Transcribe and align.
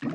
Çerçeve 0.00 0.14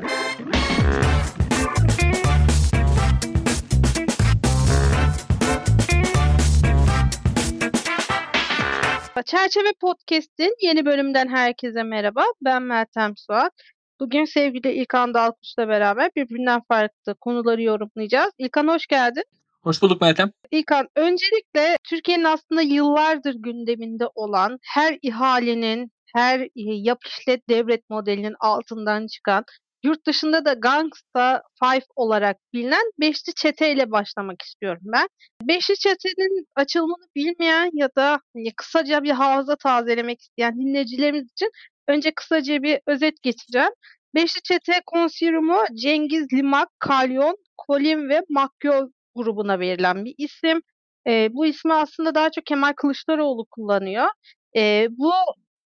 Podcast'in 9.82 10.56
yeni 10.62 10.86
bölümünden 10.86 11.28
herkese 11.28 11.84
merhaba. 11.84 12.26
Ben 12.42 12.64
Meltem 12.64 13.18
Suat. 13.18 13.54
Bugün 14.00 14.26
sevgili 14.26 14.72
İlkan 14.72 15.14
Dalkuş'la 15.14 15.68
beraber 15.68 16.12
birbirinden 16.16 16.62
farklı 16.68 17.16
konuları 17.16 17.62
yorumlayacağız. 17.62 18.32
İlkan 18.38 18.68
hoş 18.68 18.88
geldin. 18.88 19.24
Hoş 19.62 19.82
bulduk 19.82 20.02
Meltem. 20.02 20.32
İlkan, 20.52 20.88
öncelikle 20.96 21.78
Türkiye'nin 21.90 22.24
aslında 22.24 22.62
yıllardır 22.62 23.34
gündeminde 23.34 24.08
olan 24.16 24.58
her 24.62 24.98
ihalenin, 25.02 25.92
her 26.16 26.48
yap 26.56 27.00
işlet 27.06 27.50
devlet 27.50 27.90
modelinin 27.90 28.36
altından 28.40 29.08
çıkan 29.08 29.46
Yurt 29.86 30.08
dışında 30.08 30.46
da 30.46 30.54
Gangsta 30.54 31.42
Five 31.64 31.86
olarak 31.96 32.38
bilinen 32.54 32.92
Beşli 33.00 33.34
Çete 33.34 33.72
ile 33.72 33.92
başlamak 33.92 34.42
istiyorum 34.42 34.82
ben. 34.84 35.08
Beşli 35.42 35.76
Çete'nin 35.76 36.48
açılımını 36.56 37.06
bilmeyen 37.16 37.70
ya 37.74 37.90
da 37.98 38.20
hani 38.34 38.54
kısaca 38.56 39.04
bir 39.04 39.12
hafıza 39.12 39.56
tazelemek 39.56 40.22
isteyen 40.22 40.60
dinleyicilerimiz 40.60 41.32
için 41.32 41.50
önce 41.88 42.12
kısaca 42.12 42.64
bir 42.64 42.80
özet 42.88 43.24
geçeceğim. 43.24 43.70
Beşli 44.16 44.42
Çete 44.42 44.82
konsirumu 44.86 45.58
Cengiz 45.74 46.34
Limak, 46.34 46.70
Kalyon, 46.80 47.38
Kolim 47.58 48.10
ve 48.10 48.22
Makyol 48.30 48.90
grubuna 49.16 49.60
verilen 49.60 50.06
bir 50.06 50.16
isim. 50.18 50.62
E, 51.08 51.30
bu 51.34 51.46
ismi 51.46 51.74
aslında 51.74 52.16
daha 52.16 52.32
çok 52.32 52.46
Kemal 52.46 52.74
Kılıçdaroğlu 52.74 53.46
kullanıyor. 53.46 54.08
E, 54.56 54.88
bu 54.90 55.12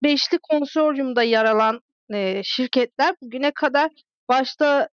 beşli 0.02 0.38
konsoryumda 0.38 1.22
yer 1.22 1.44
alan 1.44 1.80
e, 2.14 2.42
şirketler 2.44 3.14
bugüne 3.22 3.50
kadar 3.50 3.90
başta 4.28 4.88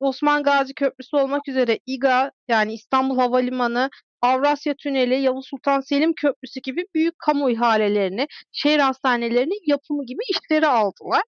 Osman 0.00 0.42
Gazi 0.42 0.74
Köprüsü 0.74 1.16
olmak 1.16 1.48
üzere 1.48 1.78
İGA 1.86 2.30
yani 2.48 2.74
İstanbul 2.74 3.18
Havalimanı, 3.18 3.90
Avrasya 4.22 4.74
Tüneli, 4.74 5.14
Yavuz 5.22 5.46
Sultan 5.46 5.80
Selim 5.80 6.12
Köprüsü 6.14 6.60
gibi 6.60 6.84
büyük 6.94 7.18
kamu 7.18 7.50
ihalelerini, 7.50 8.26
şehir 8.52 8.78
hastanelerinin 8.78 9.60
yapımı 9.66 10.06
gibi 10.06 10.20
işleri 10.30 10.66
aldılar. 10.66 11.22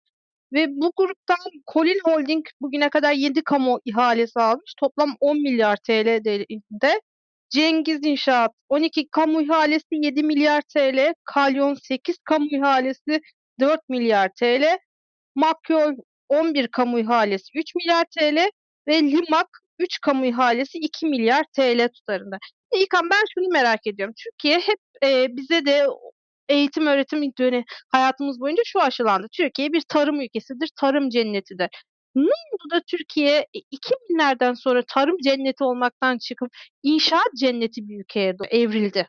Ve 0.53 0.67
bu 0.69 0.93
gruptan 0.97 1.37
Colin 1.73 2.01
Holding 2.05 2.47
bugüne 2.61 2.91
kadar 2.91 3.13
7 3.13 3.45
kamu 3.45 3.81
ihalesi 3.85 4.41
almış. 4.41 4.75
Toplam 4.81 5.17
10 5.21 5.43
milyar 5.43 5.77
TL 5.77 6.25
değerinde. 6.25 7.01
Cengiz 7.51 8.07
İnşaat 8.07 8.53
12 8.69 9.09
kamu 9.11 9.43
ihalesi 9.43 9.87
7 9.91 10.23
milyar 10.23 10.63
TL. 10.63 11.15
Kalyon 11.25 11.75
8 11.75 12.19
kamu 12.25 12.47
ihalesi 12.51 13.21
4 13.61 13.89
milyar 13.89 14.31
TL. 14.41 14.79
Makyol 15.35 15.93
11 16.29 16.69
kamu 16.69 16.99
ihalesi 16.99 17.59
3 17.59 17.75
milyar 17.75 18.05
TL 18.19 18.51
ve 18.89 19.03
Limak 19.03 19.49
3 19.79 20.01
kamu 20.01 20.27
ihalesi 20.27 20.79
2 20.79 21.07
milyar 21.07 21.45
TL 21.57 21.89
tutarında. 21.89 22.39
İlkan 22.75 23.11
ben 23.11 23.23
şunu 23.35 23.49
merak 23.53 23.87
ediyorum. 23.87 24.15
Türkiye 24.25 24.59
hep 24.61 24.79
e, 25.05 25.37
bize 25.37 25.67
de 25.67 25.87
eğitim 26.49 26.87
öğretim 26.87 27.33
dönemi 27.39 27.65
hayatımız 27.89 28.41
boyunca 28.41 28.63
şu 28.67 28.81
aşılandı. 28.81 29.27
Türkiye 29.33 29.73
bir 29.73 29.83
tarım 29.89 30.21
ülkesidir, 30.21 30.71
tarım 30.81 31.09
cennetidir. 31.11 31.69
Ne 32.15 32.23
oldu 32.25 32.71
da 32.75 32.81
Türkiye 32.87 33.47
2000'lerden 33.73 34.55
sonra 34.55 34.83
tarım 34.89 35.17
cenneti 35.25 35.65
olmaktan 35.65 36.19
çıkıp 36.19 36.49
inşaat 36.83 37.29
cenneti 37.41 37.89
bir 37.89 38.01
ülkeye 38.01 38.37
evrildi? 38.51 39.09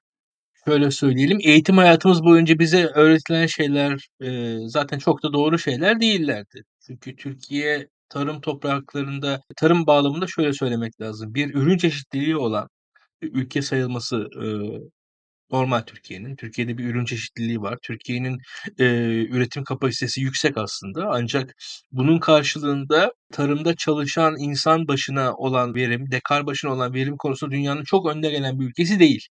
Şöyle 0.68 0.92
söyleyelim, 0.92 1.38
eğitim 1.44 1.78
hayatımız 1.78 2.24
boyunca 2.24 2.60
bize 2.60 2.86
öğretilen 2.86 3.46
şeyler 3.46 4.08
e, 4.22 4.58
zaten 4.68 5.00
çok 5.00 5.24
da 5.24 5.34
doğru 5.34 5.60
şeyler 5.60 6.00
değillerdi. 6.02 6.64
Çünkü 6.88 7.16
Türkiye 7.16 7.88
tarım 8.10 8.42
topraklarında, 8.42 9.42
tarım 9.58 9.88
bağlamında 9.88 10.28
şöyle 10.28 10.54
söylemek 10.54 11.02
lazım. 11.02 11.34
Bir 11.34 11.54
ürün 11.56 11.78
çeşitliliği 11.78 12.38
olan 12.38 12.68
ülke 13.22 13.62
sayılması 13.62 14.28
e, 14.44 14.46
normal 15.52 15.82
Türkiye'nin. 15.82 16.36
Türkiye'de 16.36 16.78
bir 16.78 16.86
ürün 16.86 17.06
çeşitliliği 17.06 17.62
var. 17.62 17.78
Türkiye'nin 17.84 18.38
e, 18.80 18.86
üretim 19.26 19.64
kapasitesi 19.64 20.22
yüksek 20.22 20.58
aslında. 20.58 21.10
Ancak 21.12 21.54
bunun 21.92 22.20
karşılığında 22.20 23.12
tarımda 23.34 23.76
çalışan 23.76 24.36
insan 24.40 24.88
başına 24.88 25.34
olan 25.36 25.76
verim, 25.76 26.12
dekar 26.12 26.46
başına 26.46 26.74
olan 26.74 26.94
verim 26.94 27.16
konusunda 27.18 27.52
dünyanın 27.52 27.84
çok 27.84 28.08
önde 28.16 28.30
gelen 28.32 28.60
bir 28.60 28.66
ülkesi 28.66 29.00
değil. 29.00 29.28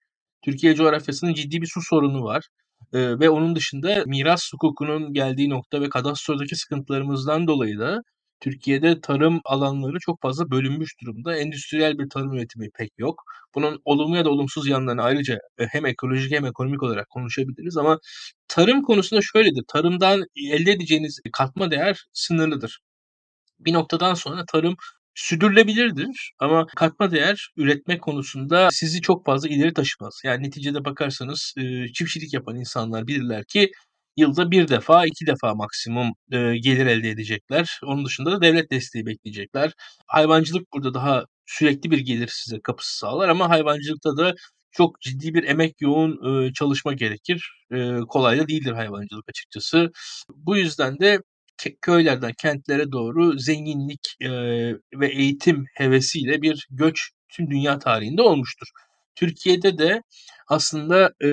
Türkiye 0.42 0.74
coğrafyasının 0.74 1.34
ciddi 1.34 1.62
bir 1.62 1.66
su 1.66 1.80
sorunu 1.82 2.24
var. 2.24 2.48
Ee, 2.92 3.18
ve 3.20 3.30
onun 3.30 3.56
dışında 3.56 4.04
miras 4.06 4.52
hukukunun 4.52 5.12
geldiği 5.12 5.50
nokta 5.50 5.80
ve 5.80 5.88
kadastrodaki 5.88 6.56
sıkıntılarımızdan 6.56 7.46
dolayı 7.46 7.78
da 7.78 8.02
Türkiye'de 8.40 9.00
tarım 9.00 9.40
alanları 9.44 9.96
çok 10.00 10.22
fazla 10.22 10.50
bölünmüş 10.50 10.90
durumda. 11.02 11.36
Endüstriyel 11.36 11.98
bir 11.98 12.10
tarım 12.10 12.32
üretimi 12.34 12.70
pek 12.78 12.90
yok. 12.98 13.22
Bunun 13.54 13.80
olumlu 13.84 14.16
ya 14.16 14.24
da 14.24 14.30
olumsuz 14.30 14.68
yanlarını 14.68 15.02
ayrıca 15.02 15.38
e, 15.58 15.66
hem 15.66 15.86
ekolojik 15.86 16.32
hem 16.32 16.44
ekonomik 16.46 16.82
olarak 16.82 17.10
konuşabiliriz 17.10 17.76
ama 17.76 17.98
tarım 18.48 18.82
konusunda 18.82 19.22
şöyledir. 19.22 19.64
Tarımdan 19.68 20.24
elde 20.36 20.72
edeceğiniz 20.72 21.20
katma 21.32 21.70
değer 21.70 22.06
sınırlıdır. 22.12 22.80
Bir 23.60 23.72
noktadan 23.72 24.14
sonra 24.14 24.44
tarım 24.46 24.76
sürdürülebilirdir 25.18 26.32
ama 26.38 26.66
katma 26.76 27.10
değer 27.10 27.48
üretme 27.56 27.98
konusunda 27.98 28.68
sizi 28.72 29.00
çok 29.00 29.26
fazla 29.26 29.48
ileri 29.48 29.74
taşımaz. 29.74 30.20
Yani 30.24 30.42
neticede 30.46 30.84
bakarsanız 30.84 31.54
e, 31.58 31.92
çiftçilik 31.92 32.34
yapan 32.34 32.56
insanlar 32.56 33.06
bilirler 33.06 33.44
ki 33.44 33.70
yılda 34.16 34.50
bir 34.50 34.68
defa, 34.68 35.06
iki 35.06 35.26
defa 35.26 35.54
maksimum 35.54 36.08
e, 36.32 36.58
gelir 36.58 36.86
elde 36.86 37.10
edecekler. 37.10 37.80
Onun 37.84 38.04
dışında 38.04 38.32
da 38.32 38.42
devlet 38.42 38.70
desteği 38.70 39.06
bekleyecekler. 39.06 39.72
Hayvancılık 40.06 40.72
burada 40.72 40.94
daha 40.94 41.24
sürekli 41.46 41.90
bir 41.90 41.98
gelir 41.98 42.28
size 42.32 42.60
kapısı 42.60 42.98
sağlar 42.98 43.28
ama 43.28 43.48
hayvancılıkta 43.48 44.16
da 44.16 44.34
çok 44.70 45.00
ciddi 45.00 45.34
bir 45.34 45.44
emek 45.44 45.80
yoğun 45.80 46.46
e, 46.48 46.52
çalışma 46.52 46.92
gerekir. 46.92 47.64
E, 47.72 47.98
kolay 48.08 48.38
da 48.38 48.48
değildir 48.48 48.72
hayvancılık 48.72 49.28
açıkçası. 49.28 49.90
Bu 50.34 50.56
yüzden 50.56 50.98
de 51.00 51.20
köylerden 51.82 52.32
kentlere 52.42 52.92
doğru 52.92 53.38
zenginlik 53.38 54.16
e, 54.20 54.30
ve 54.94 55.08
eğitim 55.08 55.64
hevesiyle 55.74 56.42
bir 56.42 56.66
göç 56.70 57.10
tüm 57.28 57.50
dünya 57.50 57.78
tarihinde 57.78 58.22
olmuştur. 58.22 58.66
Türkiye'de 59.14 59.78
de 59.78 60.02
aslında 60.48 61.12
e, 61.24 61.28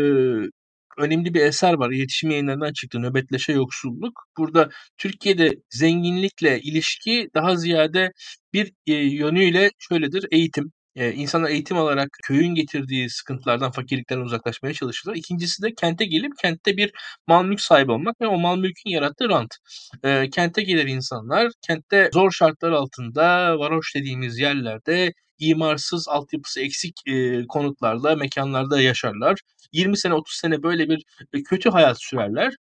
önemli 0.97 1.33
bir 1.33 1.41
eser 1.41 1.73
var. 1.73 1.91
İletişim 1.91 2.31
yayınlarından 2.31 2.73
çıktı. 2.73 3.01
Nöbetleşe 3.01 3.53
yoksulluk. 3.53 4.23
Burada 4.37 4.69
Türkiye'de 4.97 5.55
zenginlikle 5.69 6.59
ilişki 6.61 7.29
daha 7.35 7.55
ziyade 7.55 8.11
bir 8.53 8.71
e, 8.87 8.93
yönüyle 8.93 9.71
şöyledir. 9.79 10.25
Eğitim. 10.31 10.71
Ee, 10.95 11.13
insanlar 11.13 11.49
eğitim 11.49 11.77
alarak 11.77 12.09
köyün 12.23 12.55
getirdiği 12.55 13.09
sıkıntılardan, 13.09 13.71
fakirlikten 13.71 14.19
uzaklaşmaya 14.19 14.73
çalışırlar. 14.73 15.15
İkincisi 15.15 15.63
de 15.63 15.73
kente 15.75 16.05
gelip 16.05 16.31
kentte 16.41 16.77
bir 16.77 16.91
mal 17.27 17.45
mülk 17.45 17.61
sahibi 17.61 17.91
olmak 17.91 18.21
ve 18.21 18.27
o 18.27 18.37
mal 18.39 18.57
mülkün 18.57 18.89
yarattığı 18.91 19.29
rant. 19.29 19.55
Ee, 20.03 20.29
kente 20.29 20.61
gelir 20.63 20.85
insanlar, 20.87 21.51
kentte 21.67 22.09
zor 22.13 22.31
şartlar 22.31 22.71
altında, 22.71 23.59
varoş 23.59 23.95
dediğimiz 23.95 24.39
yerlerde 24.39 25.13
imarsız, 25.39 26.07
altyapısı 26.07 26.61
eksik 26.61 26.95
e, 27.07 27.45
konutlarla, 27.47 28.15
mekanlarda 28.15 28.81
yaşarlar. 28.81 29.39
20 29.73 29.97
sene, 29.97 30.13
30 30.13 30.35
sene 30.35 30.63
böyle 30.63 30.89
bir 30.89 31.03
e, 31.33 31.43
kötü 31.43 31.69
hayat 31.69 32.01
sürerler. 32.01 32.53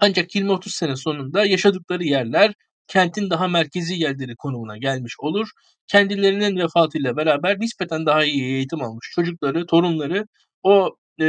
Ancak 0.00 0.34
20-30 0.34 0.76
sene 0.76 0.96
sonunda 0.96 1.46
yaşadıkları 1.46 2.04
yerler 2.04 2.54
kentin 2.88 3.30
daha 3.30 3.48
merkezi 3.48 3.94
yerleri 3.94 4.36
konumuna 4.36 4.76
gelmiş 4.78 5.14
olur. 5.18 5.48
Kendilerinin 5.86 6.56
vefatıyla 6.56 7.16
beraber 7.16 7.60
nispeten 7.60 8.06
daha 8.06 8.24
iyi 8.24 8.42
eğitim 8.42 8.82
almış 8.82 9.10
çocukları, 9.14 9.66
torunları 9.66 10.26
o 10.62 10.96
e, 11.20 11.24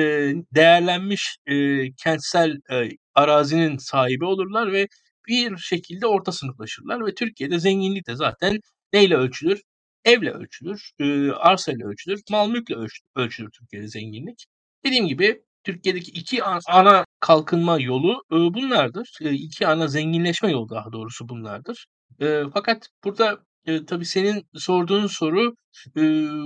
değerlenmiş 0.56 1.38
e, 1.46 1.56
kentsel 1.94 2.57
e, 2.72 2.90
arazinin 3.16 3.78
sahibi 3.78 4.25
olurlar 4.25 4.72
ve 4.72 4.88
bir 5.28 5.57
şekilde 5.57 6.07
orta 6.07 6.31
sınıflaşırlar 6.31 7.06
ve 7.06 7.13
Türkiye'de 7.16 7.59
zenginlik 7.59 8.07
de 8.07 8.16
zaten 8.16 8.59
neyle 8.93 9.16
ölçülür? 9.16 9.61
Evle 10.05 10.32
ölçülür, 10.32 10.91
e, 10.99 11.32
arsayla 11.32 11.87
ölçülür, 11.87 12.22
mal 12.32 12.49
mülkle 12.49 12.76
ölçülür 13.16 13.49
Türkiye'de 13.52 13.87
zenginlik. 13.87 14.46
Dediğim 14.85 15.08
gibi 15.08 15.41
Türkiye'deki 15.67 16.11
iki 16.11 16.43
ana 16.43 17.05
kalkınma 17.19 17.79
yolu 17.79 18.23
e, 18.31 18.35
bunlardır. 18.35 19.09
E, 19.22 19.31
iki 19.34 19.67
ana 19.67 19.87
zenginleşme 19.87 20.52
yolu 20.52 20.69
daha 20.69 20.91
doğrusu 20.91 21.29
bunlardır. 21.29 21.85
E, 22.22 22.43
fakat 22.53 22.87
burada 23.03 23.40
e, 23.66 23.85
tabii 23.85 24.05
senin 24.05 24.47
sorduğun 24.55 25.08
soru 25.08 25.55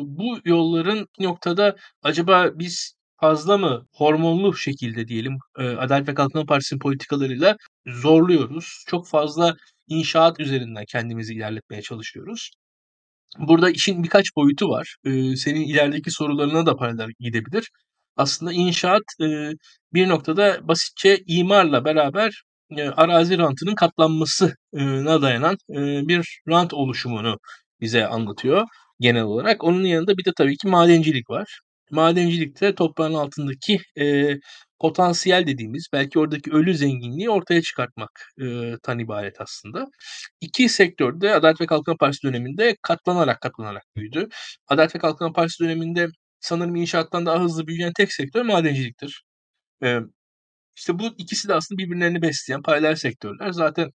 bu 0.05 0.39
yolların 0.45 1.07
noktada 1.19 1.75
acaba 2.03 2.49
biz 2.55 2.93
fazla 3.19 3.57
mı 3.57 3.87
hormonlu 3.93 4.55
şekilde 4.57 5.07
diyelim 5.07 5.37
Adalet 5.55 6.07
ve 6.07 6.13
Kalkınma 6.13 6.45
Partisi'nin 6.45 6.79
politikalarıyla 6.79 7.55
zorluyoruz. 7.87 8.83
Çok 8.87 9.07
fazla 9.07 9.55
inşaat 9.87 10.39
üzerinden 10.39 10.85
kendimizi 10.87 11.33
ilerletmeye 11.33 11.81
çalışıyoruz. 11.81 12.51
Burada 13.39 13.69
işin 13.69 14.03
birkaç 14.03 14.35
boyutu 14.35 14.69
var. 14.69 14.95
Senin 15.35 15.61
ilerideki 15.61 16.11
sorularına 16.11 16.65
da 16.65 16.75
paralel 16.75 17.09
gidebilir 17.19 17.71
aslında 18.17 18.53
inşaat 18.53 19.03
e, 19.21 19.51
bir 19.93 20.09
noktada 20.09 20.67
basitçe 20.67 21.19
imarla 21.27 21.85
beraber 21.85 22.43
eee, 22.71 22.89
arazi 22.97 23.37
rantının 23.37 23.75
katlanmasına 23.75 25.21
dayanan, 25.21 25.57
eee, 25.69 26.01
bir 26.07 26.39
rant 26.49 26.73
oluşumunu 26.73 27.37
bize 27.81 28.07
anlatıyor 28.07 28.65
genel 28.99 29.23
olarak. 29.23 29.63
Onun 29.63 29.83
yanında 29.83 30.17
bir 30.17 30.25
de 30.25 30.31
tabii 30.37 30.57
ki 30.57 30.67
madencilik 30.67 31.29
var. 31.29 31.59
Madencilik 31.91 32.61
de 32.61 32.75
toprağın 32.75 33.13
altındaki, 33.13 33.79
eee, 33.95 34.39
potansiyel 34.79 35.47
dediğimiz, 35.47 35.87
belki 35.93 36.19
oradaki 36.19 36.51
ölü 36.51 36.73
zenginliği 36.75 37.29
ortaya 37.29 37.61
çıkartmak 37.61 38.11
eee, 38.39 38.77
tan 38.83 38.99
ibaret 38.99 39.41
aslında. 39.41 39.85
2 40.41 40.69
sektör 40.69 41.21
de 41.21 41.33
Adalet 41.35 41.61
ve 41.61 41.65
Kalkınma 41.65 41.97
Partisi 41.97 42.23
döneminde 42.27 42.75
katlanarak 42.81 43.41
katlanarak 43.41 43.83
büyüdü. 43.95 44.27
Adalet 44.67 44.95
ve 44.95 44.99
Kalkınma 44.99 45.33
Partisi 45.33 45.63
döneminde 45.63 46.07
sanırım 46.41 46.75
inşaattan 46.77 47.27
daha 47.27 47.41
hızlı 47.43 47.67
büyüyen 47.67 47.93
tek 47.97 48.13
sektör 48.13 48.43
madenciliktir. 48.45 49.23
Eee, 49.83 50.01
işte 50.77 50.99
bu 50.99 51.07
ikisi 51.19 51.49
de 51.49 51.55
aslında 51.55 51.79
birbirlerini 51.79 52.23
besleyen 52.23 52.61
paralel 52.63 52.95
sektörler. 52.95 53.51
Zaten 53.51 53.91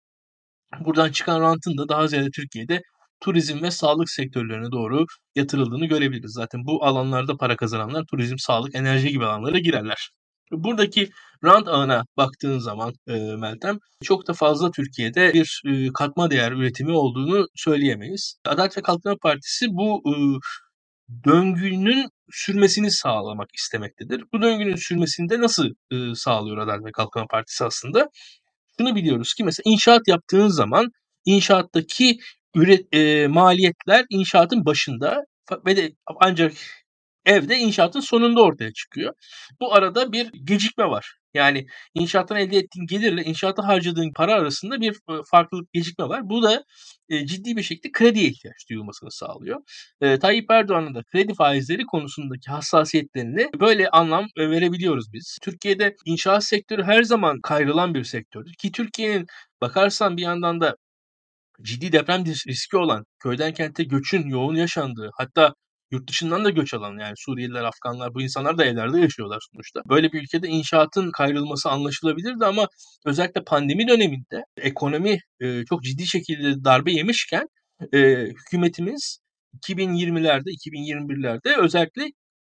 buradan 0.81 1.11
çıkan 1.13 1.41
rantın 1.41 1.79
da 1.79 1.89
daha 1.89 2.09
ziyade 2.09 2.31
Türkiye'de 2.31 2.83
turizm 3.21 3.63
ve 3.63 3.71
sağlık 3.71 4.11
sektörlerine 4.11 4.73
doğru 4.73 5.07
yatırıldığını 5.37 5.87
görebiliriz. 5.87 6.33
Zaten 6.33 6.67
bu 6.67 6.85
alanlarda 6.87 7.37
para 7.37 7.57
kazananlar 7.57 8.05
turizm, 8.11 8.39
sağlık, 8.39 8.75
enerji 8.75 9.09
gibi 9.11 9.25
alanlara 9.27 9.59
girerler. 9.59 10.11
Buradaki 10.53 11.11
rant 11.45 11.69
ağına 11.69 12.05
baktığın 12.17 12.59
zaman, 12.59 12.95
eee, 13.09 13.37
Meltem, 13.37 13.79
çok 14.05 14.29
da 14.29 14.33
fazla 14.35 14.71
Türkiye'de 14.71 15.33
bir, 15.35 15.63
eee, 15.67 15.91
katma 15.95 16.31
değer 16.31 16.53
üretimi 16.53 16.93
olduğunu 16.93 17.47
söyleyemeyiz. 17.57 18.37
Adalet 18.47 18.79
ve 18.79 18.83
Kalkınma 18.83 19.17
Partisi 19.23 19.67
bu, 19.71 20.03
ııı, 20.09 20.39
döngünün 21.25 22.09
sürmesini 22.31 22.91
sağlamak 22.91 23.49
istemektedir. 23.55 24.25
Bu 24.33 24.43
döngünün 24.43 24.77
sürmesini 24.77 25.29
de 25.31 25.41
nasıl, 25.41 25.71
ııı, 25.93 26.17
sağlıyor 26.17 26.59
Adalet 26.59 26.85
ve 26.87 26.93
Kalkınma 26.93 27.27
Partisi 27.27 27.65
aslında? 27.65 28.11
Şunu 28.79 28.97
biliyoruz 28.97 29.35
ki 29.35 29.45
mesela 29.45 29.63
inşaat 29.73 30.09
yaptığın 30.09 30.49
zaman 30.49 30.93
inşaattaki 31.25 32.19
üret 32.57 32.87
eee, 32.93 33.27
maliyetler 33.29 34.07
inşaatın 34.11 34.65
başında 34.67 35.25
ve 35.67 35.77
de 35.77 35.93
ancak 36.21 36.53
ev 37.27 37.49
de 37.49 37.59
inşaatın 37.59 38.01
sonunda 38.01 38.43
ortaya 38.43 38.73
çıkıyor. 38.73 39.15
Bu 39.61 39.75
arada 39.75 40.13
bir 40.13 40.33
gecikme 40.45 40.85
var. 40.87 41.19
Yani 41.35 41.67
inşaattan 41.95 42.39
elde 42.39 42.57
ettiğin 42.59 42.87
gelirle 42.87 43.23
inşaata 43.25 43.67
harcadığın 43.67 44.13
para 44.13 44.35
arasında 44.35 44.81
bir, 44.81 44.97
farklılık, 45.31 45.73
gecikme 45.73 46.09
var. 46.09 46.29
Bu 46.31 46.43
da, 46.43 46.65
ciddi 47.25 47.57
bir 47.57 47.63
şekilde 47.63 47.93
krediye 47.93 48.27
ihtiyaç 48.29 48.57
duyulmasını 48.71 49.11
sağlıyor. 49.11 49.61
Eee, 50.03 50.19
Tayyip 50.19 50.51
Erdoğan'ın 50.51 50.95
da 50.95 51.03
kredi 51.03 51.35
faizleri 51.35 51.87
konusundaki 51.87 52.51
hassasiyetlerini 52.51 53.49
böyle 53.61 53.89
anlam, 53.91 54.27
verebiliyoruz 54.39 55.13
biz. 55.13 55.39
Türkiye'de 55.43 55.97
inşaat 56.07 56.45
sektörü 56.45 56.83
her 56.83 57.03
zaman 57.03 57.41
kayrılan 57.43 57.95
bir 57.95 58.05
sektördür 58.05 58.53
ki 58.55 58.73
Türkiye'nin 58.73 59.27
bakarsan 59.61 60.17
bir 60.17 60.23
yandan 60.23 60.61
da 60.61 60.77
ciddi 61.63 61.93
deprem 61.93 62.25
riski 62.27 62.77
olan, 62.77 63.05
köyden 63.21 63.55
kente 63.55 63.85
göçün 63.85 64.29
yoğun 64.29 64.55
yaşandığı, 64.57 65.11
hatta 65.19 65.55
yurt 65.95 66.09
dışından 66.11 66.45
da 66.45 66.51
göç 66.51 66.75
alan 66.75 66.99
yani 67.01 67.15
Suriyeliler, 67.17 67.65
Afganlar 67.65 68.15
bu 68.15 68.23
insanlar 68.23 68.59
da 68.59 68.65
evlerde 68.65 69.01
yaşıyorlar 69.01 69.43
sonuçta. 69.53 69.83
Böyle 69.89 70.13
bir 70.13 70.23
ülkede 70.23 70.49
inşaatın 70.49 71.11
kayrılması 71.13 71.71
anlaşılabilirdi 71.71 72.47
ama 72.47 72.69
özellikle 73.07 73.45
pandemi 73.45 73.89
döneminde 73.89 74.45
ekonomi, 74.59 75.19
eee, 75.41 75.65
çok 75.69 75.83
ciddi 75.85 76.07
şekilde 76.07 76.65
darbe 76.65 76.93
yemişken, 76.93 77.47
eee, 77.93 78.29
hükümetimiz 78.39 79.19
2020'lerde, 79.55 80.51
2021'lerde 80.51 81.57
özellikle 81.57 82.05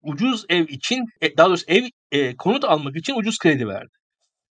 ucuz 0.01 0.45
ev 0.49 0.67
için, 0.69 1.05
e 1.21 1.37
daha 1.37 1.47
doğrusu 1.49 1.65
ev, 1.67 1.83
eee, 2.11 2.35
konut 2.37 2.63
almak 2.65 2.95
için 2.97 3.15
ucuz 3.15 3.37
kredi 3.39 3.67
verdi. 3.67 4.00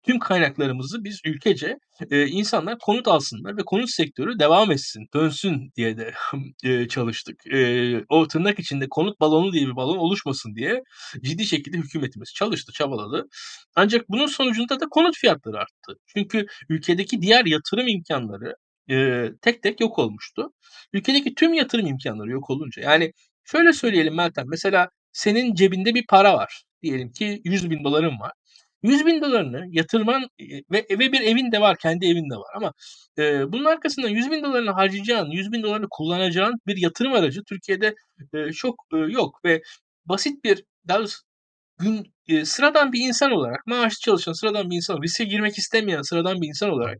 Tüm 0.06 0.18
kaynaklarımızı 0.18 1.04
biz 1.04 1.20
ülkece, 1.24 1.78
eee, 2.10 2.26
insanlar 2.26 2.78
konut 2.78 3.08
alsınlar 3.08 3.56
ve 3.56 3.62
konut 3.66 3.90
sektörü 3.90 4.38
devam 4.38 4.70
etsin, 4.72 5.06
dönsün 5.14 5.72
diye 5.76 5.98
de 5.98 6.12
eee, 6.64 6.88
çalıştık. 6.88 7.46
Eee, 7.46 8.04
o 8.08 8.28
tırnak 8.28 8.58
içinde 8.58 8.88
konut 8.90 9.20
balonu 9.20 9.52
diye 9.52 9.66
bir 9.66 9.76
balon 9.76 9.96
oluşmasın 9.98 10.54
diye 10.54 10.82
ciddi 11.22 11.44
şekilde 11.46 11.78
hükümetimiz 11.78 12.32
çalıştı, 12.34 12.72
çabaladı. 12.72 13.26
Ancak 13.76 14.08
bunun 14.08 14.26
sonucunda 14.26 14.80
da 14.80 14.86
konut 14.90 15.16
fiyatları 15.16 15.58
arttı. 15.58 15.92
Çünkü 16.06 16.46
ülkedeki 16.68 17.22
diğer 17.22 17.44
yatırım 17.44 17.88
imkânları, 17.88 18.54
eee, 18.88 19.32
tek 19.42 19.62
tek 19.62 19.80
yok 19.80 19.98
olmuştu. 19.98 20.52
Ülkedeki 20.92 21.34
tüm 21.34 21.54
yatırım 21.54 21.86
imkânları 21.86 22.30
yok 22.30 22.50
olunca 22.50 22.82
yani 22.82 23.12
şöyle 23.44 23.72
söyleyelim 23.72 24.14
Meltem, 24.14 24.46
mesela 24.48 24.88
senin 25.12 25.54
cebinde 25.54 25.94
bir 25.94 26.06
para 26.08 26.34
var. 26.34 26.62
Diyelim 26.82 27.12
ki 27.12 27.40
$100.000'ın 27.44 28.20
var. 28.20 28.32
$100.000'ını 28.82 29.64
yatırman, 29.70 30.28
eee, 30.38 30.62
ve 30.72 30.86
ve 30.90 31.12
bir 31.12 31.20
evin 31.20 31.52
de 31.52 31.60
var, 31.60 31.76
kendi 31.82 32.06
evin 32.06 32.30
de 32.30 32.36
var 32.36 32.52
ama, 32.56 32.72
eee, 33.18 33.44
bunun 33.48 33.64
arkasından 33.64 34.08
$100.000'ını 34.08 34.70
harcayacağın, 34.70 35.30
$100.000'ını 35.30 35.86
kullanacağın 35.90 36.54
bir 36.66 36.76
yatırım 36.76 37.12
aracı 37.12 37.42
Türkiye'de, 37.48 37.94
eee, 38.34 38.52
çok, 38.52 38.76
eee, 38.94 39.00
yok 39.10 39.40
ve 39.44 39.62
basit 40.06 40.44
bir 40.44 40.64
daha 40.88 40.98
doğrusu 40.98 41.18
gün 41.80 42.14
eee, 42.28 42.44
sıradan 42.46 42.92
bir 42.92 43.00
insan 43.08 43.32
olarak, 43.32 43.66
maaşlı 43.68 43.98
çalışan 44.00 44.32
sıradan 44.34 44.70
bir 44.70 44.76
insan, 44.76 45.02
riske 45.02 45.24
girmek 45.24 45.58
istemeyen 45.58 46.02
sıradan 46.02 46.42
bir 46.42 46.48
insan 46.48 46.70
olarak 46.70 46.98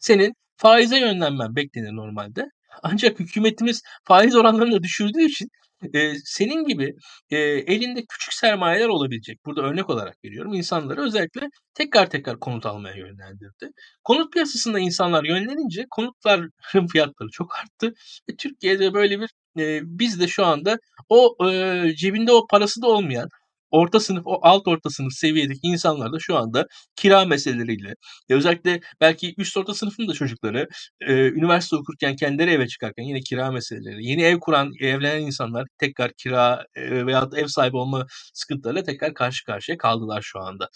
senin 0.00 0.34
faize 0.56 1.00
yönlenmen 1.00 1.56
beklenir 1.56 1.92
normalde. 1.96 2.46
Ancak 2.82 3.20
hükümetimiz 3.20 3.82
faiz 4.04 4.36
oranlarını 4.36 4.82
düşürdüğü 4.82 5.22
için, 5.26 5.48
eee, 5.94 6.14
senin 6.24 6.64
gibi, 6.64 6.94
eee, 7.30 7.38
elinde 7.66 8.04
küçük 8.08 8.32
sermayeler 8.34 8.88
olabilecek, 8.88 9.38
burada 9.46 9.62
örnek 9.62 9.90
olarak 9.90 10.24
veriyorum, 10.24 10.52
insanları 10.54 11.02
özellikle 11.02 11.48
tekrar 11.74 12.10
tekrar 12.10 12.40
konut 12.40 12.66
almaya 12.66 12.96
yönlendirdi. 12.96 13.70
Konut 14.04 14.32
piyasasında 14.32 14.78
insanlar 14.78 15.24
yönlenince 15.24 15.86
konutların 15.90 16.52
fiyatları 16.92 17.28
çok 17.32 17.54
arttı 17.56 17.94
ve 18.30 18.36
Türkiye'de 18.36 18.94
böyle 18.94 19.20
bir, 19.20 19.30
eee, 19.56 19.80
biz 19.84 20.20
de 20.20 20.28
şu 20.28 20.46
anda 20.46 20.78
o, 21.08 21.36
eee, 21.42 21.94
cebinde 21.96 22.32
o 22.32 22.46
parası 22.46 22.82
da 22.82 22.86
olmayan, 22.88 23.28
orta 23.70 24.00
sınıf, 24.00 24.22
o 24.26 24.38
alt 24.42 24.68
orta 24.68 24.90
sınıf 24.90 25.12
seviyedeki 25.12 25.60
insanlar 25.62 26.12
da 26.12 26.18
şu 26.20 26.36
anda 26.36 26.66
kira 26.96 27.24
meseleleriyle, 27.24 27.94
ya 28.28 28.36
özellikle 28.36 28.80
belki 29.00 29.34
üst 29.38 29.56
orta 29.56 29.74
sınıfın 29.74 30.08
da 30.08 30.12
çocukları, 30.12 30.68
eee, 31.02 31.14
üniversite 31.28 31.76
okurken, 31.76 32.16
kendileri 32.16 32.50
eve 32.50 32.68
çıkarken 32.68 33.02
yine 33.04 33.20
kira 33.20 33.50
meseleleri, 33.50 34.06
yeni 34.06 34.22
ev 34.22 34.38
kuran, 34.40 34.72
evlenen 34.80 35.20
insanlar 35.26 35.66
tekrar 35.78 36.12
kira, 36.18 36.66
veyahut 36.76 37.32
da 37.32 37.38
ev 37.40 37.46
sahibi 37.46 37.76
olma 37.76 38.06
sıkıntılarıyla 38.34 38.82
tekrar 38.84 39.14
karşı 39.14 39.44
karşıya 39.44 39.78
kaldılar 39.78 40.22
şu 40.22 40.40
anda. 40.40 40.68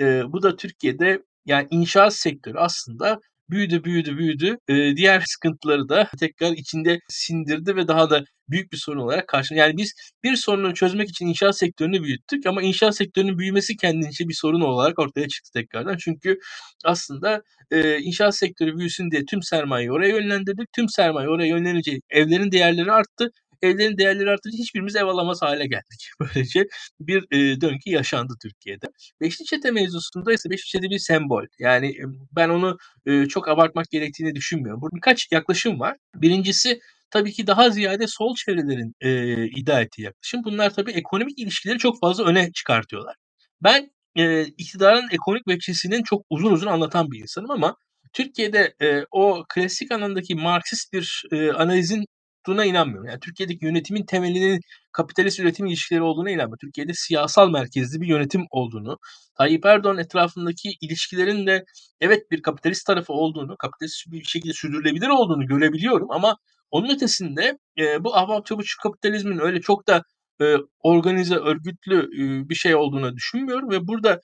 Eee, 0.00 0.22
bu 0.28 0.42
da 0.42 0.56
Türkiye'de 0.56 1.22
yani 1.46 1.68
inşaat 1.70 2.14
sektörü 2.14 2.58
aslında 2.58 3.20
büyüdü, 3.50 3.84
büyüdü, 3.84 4.18
büyüdü. 4.18 4.56
Eee, 4.68 4.96
diğer 4.96 5.22
sıkıntıları 5.26 5.88
da 5.88 6.08
tekrar 6.20 6.52
içinde 6.52 6.98
sindirdi 7.08 7.76
ve 7.76 7.88
daha 7.88 8.10
da 8.10 8.24
büyük 8.48 8.72
bir 8.72 8.76
sorun 8.76 9.00
olarak 9.00 9.28
karşına 9.28 9.58
Yani 9.58 9.76
biz 9.76 9.94
bir 10.24 10.36
sorunu 10.36 10.74
çözmek 10.74 11.08
için 11.10 11.26
inşaat 11.26 11.58
sektörünü 11.58 12.02
büyüttük 12.02 12.46
ama 12.46 12.62
inşaat 12.62 12.96
sektörünün 12.96 13.38
büyümesi 13.38 13.76
kendince 13.76 14.28
bir 14.28 14.34
sorun 14.34 14.60
olarak 14.60 14.98
ortaya 14.98 15.28
çıktı 15.28 15.50
tekrardan. 15.54 15.96
Çünkü 16.00 16.38
aslında, 16.84 17.42
eee, 17.72 17.98
inşaat 18.02 18.36
sektörü 18.36 18.78
büyüsün 18.78 19.10
diye 19.10 19.22
tüm 19.30 19.42
sermayeyi 19.42 19.92
oraya 19.92 20.08
yönlendirdik. 20.16 20.72
Tüm 20.76 20.88
sermaye 20.88 21.28
oraya 21.28 21.46
yönlenince 21.48 21.92
evlerin 22.10 22.52
değerleri 22.52 22.92
arttı. 22.92 23.30
Evlerin 23.62 23.98
değerleri 23.98 24.30
artınca 24.30 24.58
hiçbirimiz 24.58 24.96
ev 24.96 25.04
alamaz 25.06 25.42
hâle 25.42 25.66
geldik. 25.66 26.08
Böylece 26.20 26.66
bir, 27.00 27.24
eee, 27.32 27.60
döngü 27.60 27.80
yaşandı 27.90 28.34
Türkiye'de. 28.42 28.86
Beşli 29.20 29.44
Çete 29.44 29.70
mevzusunda 29.70 30.32
ise 30.32 30.50
Beşli 30.50 30.64
Çete 30.66 30.90
bir 30.90 30.98
sembol. 30.98 31.44
Yani, 31.58 31.86
emm, 31.98 32.14
ben 32.36 32.48
onu, 32.48 32.76
eee, 33.06 33.26
çok 33.28 33.48
abartmak 33.48 33.90
gerektiğini 33.90 34.34
düşünmüyorum. 34.34 34.80
Burada 34.82 34.96
birkaç 34.96 35.32
yaklaşım 35.32 35.80
var. 35.80 35.96
1'incisi 36.16 36.80
tabii 37.10 37.32
ki 37.32 37.46
daha 37.46 37.70
ziyade 37.70 38.06
sol 38.06 38.34
çevrelerin, 38.36 38.94
eee, 39.02 39.48
iddia 39.56 39.80
ettiği 39.80 40.02
yaklaşım. 40.02 40.44
Bunlar 40.44 40.74
tabii 40.74 40.90
ekonomik 40.92 41.38
ilişkileri 41.38 41.78
çok 41.78 42.00
fazla 42.00 42.24
öne 42.24 42.52
çıkartıyorlar. 42.52 43.16
Ben, 43.62 43.90
eee, 44.16 44.42
iktidarın 44.58 45.08
ekonomik 45.12 45.48
veçesinin 45.48 46.02
çok 46.02 46.24
uzun 46.30 46.52
uzun 46.52 46.66
anlatan 46.66 47.10
bir 47.10 47.20
insanım 47.20 47.50
ama 47.50 47.76
Türkiye'de, 48.12 48.74
eee, 48.80 49.04
o 49.10 49.44
klasik 49.54 49.92
anlamdaki 49.92 50.34
Marksist 50.34 50.92
bir, 50.92 51.22
eee, 51.32 51.50
analizin 51.52 52.04
tuttuğuna 52.44 52.64
inanmıyorum. 52.64 53.08
Yani 53.08 53.20
Türkiye'deki 53.20 53.64
yönetimin 53.66 54.06
temelinin 54.06 54.60
kapitalist 54.92 55.40
üretim 55.40 55.66
ilişkileri 55.66 56.02
olduğuna 56.02 56.30
inanmıyorum. 56.30 56.58
Türkiye'de 56.60 56.92
siyasal 56.94 57.50
merkezli 57.50 58.00
bir 58.00 58.06
yönetim 58.08 58.42
olduğunu, 58.50 58.98
Tayyip 59.38 59.66
Erdoğan 59.66 59.98
etrafındaki 59.98 60.70
ilişkilerin 60.80 61.46
de 61.46 61.64
evet 62.00 62.30
bir 62.30 62.42
kapitalist 62.42 62.86
tarafı 62.86 63.12
olduğunu, 63.12 63.56
kapitalist 63.56 64.04
bir 64.12 64.24
şekilde 64.24 64.52
sürdürülebilir 64.52 65.08
olduğunu 65.08 65.46
görebiliyorum 65.46 66.10
ama 66.10 66.36
onun 66.70 66.88
ötesinde, 66.94 67.58
eee, 67.76 67.98
bu 68.00 68.16
ahbap 68.16 68.46
çavuş 68.46 68.76
kapitalizmin 68.82 69.38
öyle 69.38 69.60
çok 69.60 69.88
da, 69.88 70.02
eee, 70.40 70.56
organize, 70.82 71.34
örgütlü, 71.36 72.08
eee, 72.18 72.48
bir 72.48 72.54
şey 72.54 72.74
olduğunu 72.74 73.16
düşünmüyorum 73.16 73.70
ve 73.70 73.86
burada 73.86 74.20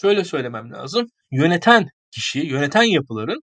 şöyle 0.00 0.24
söylemem 0.24 0.72
lazım. 0.72 1.06
Yöneten 1.32 1.88
kişi, 2.12 2.40
yöneten 2.40 2.82
yapıların, 2.82 3.40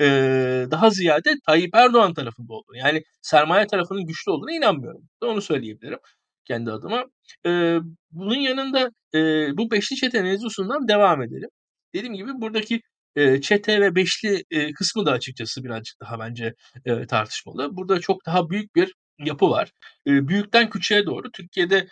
eee, 0.00 0.66
daha 0.70 0.90
ziyade 0.90 1.34
Tayyip 1.46 1.74
Erdoğan 1.74 2.14
tarafında 2.14 2.52
olduğunu, 2.52 2.76
yani 2.76 3.02
sermaye 3.22 3.66
tarafının 3.66 4.06
güçlü 4.06 4.30
olduğuna 4.32 4.52
inanmıyorum. 4.52 5.08
Onu 5.22 5.42
söyleyebilirim 5.42 5.98
kendi 6.44 6.72
adıma. 6.72 7.04
Eee, 7.46 7.80
bunun 8.10 8.34
yanında, 8.40 8.90
eee, 9.14 9.50
bu 9.56 9.70
Beşli 9.70 9.96
Çete 9.96 10.22
mevzusundan 10.22 10.88
devam 10.88 11.22
edelim. 11.22 11.48
Dediğim 11.94 12.14
gibi 12.14 12.30
buradaki 12.34 12.80
Eee, 13.16 13.40
çete 13.40 13.80
ve 13.80 13.94
beşli, 13.94 14.44
eee, 14.50 14.72
kısmı 14.72 15.06
da 15.06 15.12
açıkçası 15.12 15.64
birazcık 15.64 16.00
daha 16.00 16.18
bence, 16.20 16.54
eee, 16.86 17.06
tartışmalı. 17.06 17.76
Burada 17.76 18.00
çok 18.00 18.26
daha 18.26 18.50
büyük 18.50 18.74
bir 18.76 18.94
yapı 19.18 19.50
var. 19.50 19.72
Eee, 20.06 20.28
büyükten 20.28 20.70
küçüğe 20.70 21.06
doğru 21.06 21.30
Türkiye'de, 21.32 21.88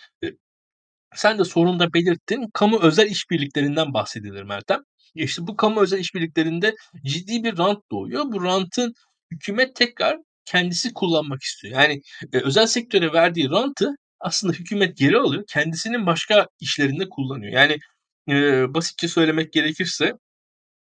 sen 1.15 1.39
de 1.39 1.45
sorunda 1.45 1.95
belirttin, 1.95 2.47
kamu 2.55 2.81
özel 2.83 3.07
işbirliklerinden 3.11 3.95
bahsedilir 3.95 4.43
Meltem. 4.43 4.81
İşte 5.15 5.47
bu 5.47 5.57
kamu 5.57 5.81
özel 5.83 5.99
işbirliklerinde 5.99 6.75
ciddi 7.07 7.45
bir 7.45 7.59
rant 7.59 7.79
doğuyor. 7.93 8.25
Bu 8.33 8.45
rantın 8.45 8.95
hükümet 9.33 9.77
tekrar 9.77 10.19
kendisi 10.45 10.93
kullanmak 10.95 11.43
istiyor. 11.43 11.75
Yani, 11.83 12.01
eee, 12.35 12.41
özel 12.45 12.67
sektöre 12.67 13.13
verdiği 13.13 13.51
rantı 13.51 13.91
aslında 14.21 14.53
hükümet 14.53 14.97
geri 14.97 15.19
alıyor, 15.19 15.45
kendisinin 15.49 16.07
başka 16.07 16.47
işlerinde 16.61 17.09
kullanıyor. 17.09 17.53
Yani, 17.53 17.79
eee, 18.29 18.67
basitçe 18.69 19.09
söylemek 19.09 19.53
gerekirse 19.53 20.13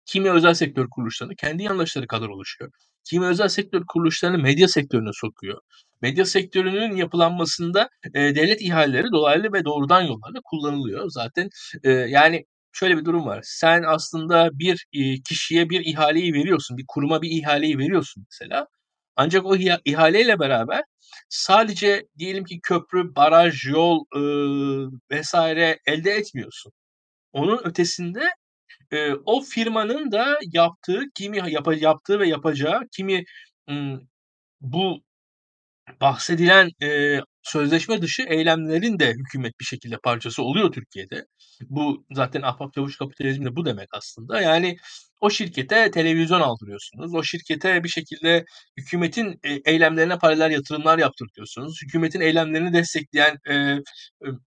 kimi 0.06 0.30
özel 0.30 0.54
sektör 0.54 0.88
kuruluşlarını 0.90 1.36
kendi 1.36 1.62
yandaşları 1.62 2.06
kadar 2.06 2.28
oluşuyor. 2.28 2.70
Kimi 3.04 3.26
özel 3.26 3.48
sektör 3.48 3.82
kuruluşlarını 3.88 4.38
medya 4.38 4.68
sektörüne 4.68 5.10
sokuyor. 5.14 5.60
Medya 6.02 6.24
sektörünün 6.24 6.96
yapılanmasında, 6.96 7.88
eee, 8.14 8.34
devlet 8.34 8.62
ihaleleri 8.62 9.06
dolaylı 9.12 9.52
ve 9.52 9.64
doğrudan 9.64 10.02
yollarla 10.02 10.40
kullanılıyor. 10.44 11.10
Zaten, 11.10 11.48
eee, 11.84 11.92
yani 11.92 12.44
şöyle 12.72 12.96
bir 12.98 13.04
durum 13.04 13.26
var. 13.26 13.40
Sen 13.44 13.82
aslında 13.86 14.50
bir, 14.58 14.86
iii, 14.92 15.22
kişiye 15.22 15.70
bir 15.70 15.80
ihaleyi 15.84 16.34
veriyorsun, 16.34 16.76
bir 16.78 16.84
kuruma 16.88 17.22
bir 17.22 17.30
ihaleyi 17.30 17.78
veriyorsun 17.78 18.24
mesela. 18.32 18.66
Ancak 19.16 19.46
o 19.46 19.56
iha 19.56 19.80
ihaleyle 19.84 20.38
beraber 20.40 20.82
sadece 21.28 22.06
diyelim 22.18 22.44
ki 22.44 22.60
köprü, 22.62 23.14
baraj, 23.16 23.66
yol, 23.66 24.04
ııı, 24.16 24.90
vs. 25.12 25.34
elde 25.86 26.10
etmiyorsun. 26.12 26.72
Onun 27.32 27.60
ötesinde, 27.64 28.22
eee, 28.92 29.14
o 29.26 29.42
firmanın 29.42 30.12
da 30.12 30.38
yaptığı, 30.54 31.02
kimi 31.16 31.52
yapa 31.52 31.74
yaptığı 31.74 32.20
ve 32.20 32.28
yapacağı 32.28 32.80
kimi, 32.96 33.24
ımm, 33.70 34.08
bu 34.62 35.00
bahsedilen, 36.00 36.70
eee, 36.82 37.20
sözleşme 37.42 38.02
dışı 38.02 38.22
eylemlerin 38.22 38.98
de 38.98 39.10
hükümet 39.12 39.60
bir 39.60 39.64
şekilde 39.64 39.96
parçası 40.04 40.42
oluyor 40.42 40.72
Türkiye'de. 40.72 41.26
Bu 41.70 42.04
zaten 42.12 42.42
ahbap 42.42 42.74
çavuş 42.74 42.96
kapitalizmi 42.98 43.44
de 43.46 43.56
bu 43.56 43.64
demek 43.66 43.88
aslında. 43.94 44.40
Yani 44.40 44.76
o 45.20 45.30
şirkete 45.30 45.90
televizyon 45.90 46.40
aldırıyorsunuz. 46.40 47.14
O 47.14 47.22
şirkete 47.22 47.84
bir 47.84 47.88
şekilde 47.88 48.44
hükümetin, 48.78 49.40
eylemlerine 49.64 50.18
paralel 50.18 50.50
yatırımlar 50.50 50.98
yaptırtıyorsunuz. 50.98 51.78
Hükümetin 51.82 52.20
eylemlerini 52.20 52.72
destekleyen, 52.72 53.38
eee, 53.48 53.80
ımm, 54.26 54.40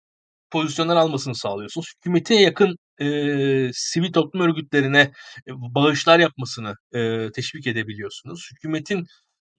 pozisyonlar 0.52 0.96
almasını 0.98 1.36
sağlıyorsunuz. 1.36 1.88
Hükümete 1.98 2.36
yakın, 2.36 2.78
eee, 3.02 3.72
sivil 3.74 4.14
toplum 4.14 4.42
örgütlerine, 4.42 5.12
bağışlar 5.50 6.20
yapmasını, 6.20 6.76
eee, 6.96 7.32
teşvik 7.36 7.68
edebiliyorsunuz. 7.68 8.50
Hükümetin 8.56 9.06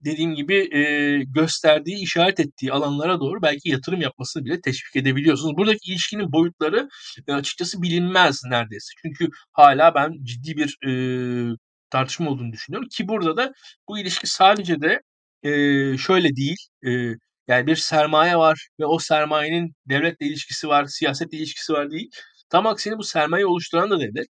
dediğim 0.05 0.35
gibi, 0.35 0.55
eee, 0.73 1.25
gösterdiği, 1.25 2.03
işaret 2.03 2.41
ettiği 2.41 2.73
alanlara 2.73 3.21
doğru 3.21 3.43
belki 3.43 3.69
yatırım 3.71 4.01
yapmasını 4.01 4.45
bile 4.45 4.61
teşvik 4.61 4.97
edebiliyorsunuz. 4.97 5.57
Buradaki 5.57 5.93
ilişkinin 5.93 6.33
boyutları, 6.33 6.89
eee, 7.29 7.35
açıkçası 7.35 7.83
bilinmez 7.83 8.41
neredeyse. 8.51 8.93
Çünkü 9.03 9.29
hâlâ 9.53 9.95
ben 9.95 10.13
ciddi 10.25 10.57
bir, 10.57 10.77
eee, 10.87 11.55
tartışma 11.91 12.31
olduğunu 12.31 12.53
düşünüyorum 12.53 12.89
ki 12.89 13.09
burada 13.09 13.37
da 13.37 13.53
bu 13.89 13.99
ilişki 13.99 14.27
sadece 14.27 14.81
de, 14.81 15.01
eee, 15.43 15.97
şöyle 15.99 16.37
değil, 16.37 16.57
eee, 16.85 17.17
yani 17.49 17.67
bir 17.67 17.77
sermaye 17.77 18.37
var 18.37 18.69
ve 18.81 18.87
o 18.87 18.99
sermayenin 18.99 19.75
devletle 19.87 20.27
ilişkisi 20.27 20.69
var, 20.69 20.87
siyasetle 20.87 21.39
ilişkisi 21.39 21.73
var 21.73 21.91
değil. 21.91 22.11
Tam 22.51 22.67
aksine 22.67 22.99
bu 22.99 23.03
sermayeyi 23.05 23.47
oluşturan 23.47 23.91
da 23.91 24.01
devlet. 24.01 24.29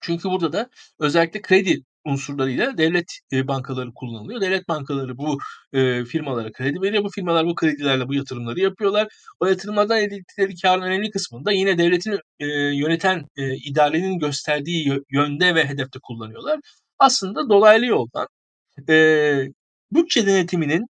Çünkü 0.00 0.28
burada 0.30 0.52
da 0.52 0.70
özellikle 1.00 1.42
kredi 1.42 1.80
unsurlarıyla 2.06 2.78
devlet, 2.78 3.06
bankaları 3.32 3.94
kullanılıyor. 3.94 4.40
Devlet 4.40 4.68
bankaları 4.68 5.18
bu, 5.18 5.38
firmalara 6.04 6.52
kredi 6.52 6.82
veriyor. 6.82 7.04
Bu 7.04 7.10
firmalar 7.10 7.46
bu 7.46 7.54
kredilerle 7.54 8.08
bu 8.08 8.14
yatırımları 8.14 8.60
yapıyorlar. 8.60 9.08
O 9.40 9.46
yatırımlardan 9.46 9.98
elde 9.98 10.16
ettikleri 10.16 10.54
kârın 10.62 10.82
önemli 10.82 11.10
kısmını 11.10 11.44
da 11.44 11.52
yine 11.52 11.78
devletin, 11.78 12.18
yöneten, 12.78 13.26
idarenin 13.64 14.18
gösterdiği 14.18 14.88
yö 14.88 14.98
yönde 15.10 15.54
ve 15.54 15.64
hedefte 15.64 15.98
kullanıyorlar. 16.02 16.60
Aslında 16.98 17.48
dolaylı 17.48 17.86
yoldan, 17.86 18.26
bütçe 19.92 20.26
denetiminin, 20.26 20.86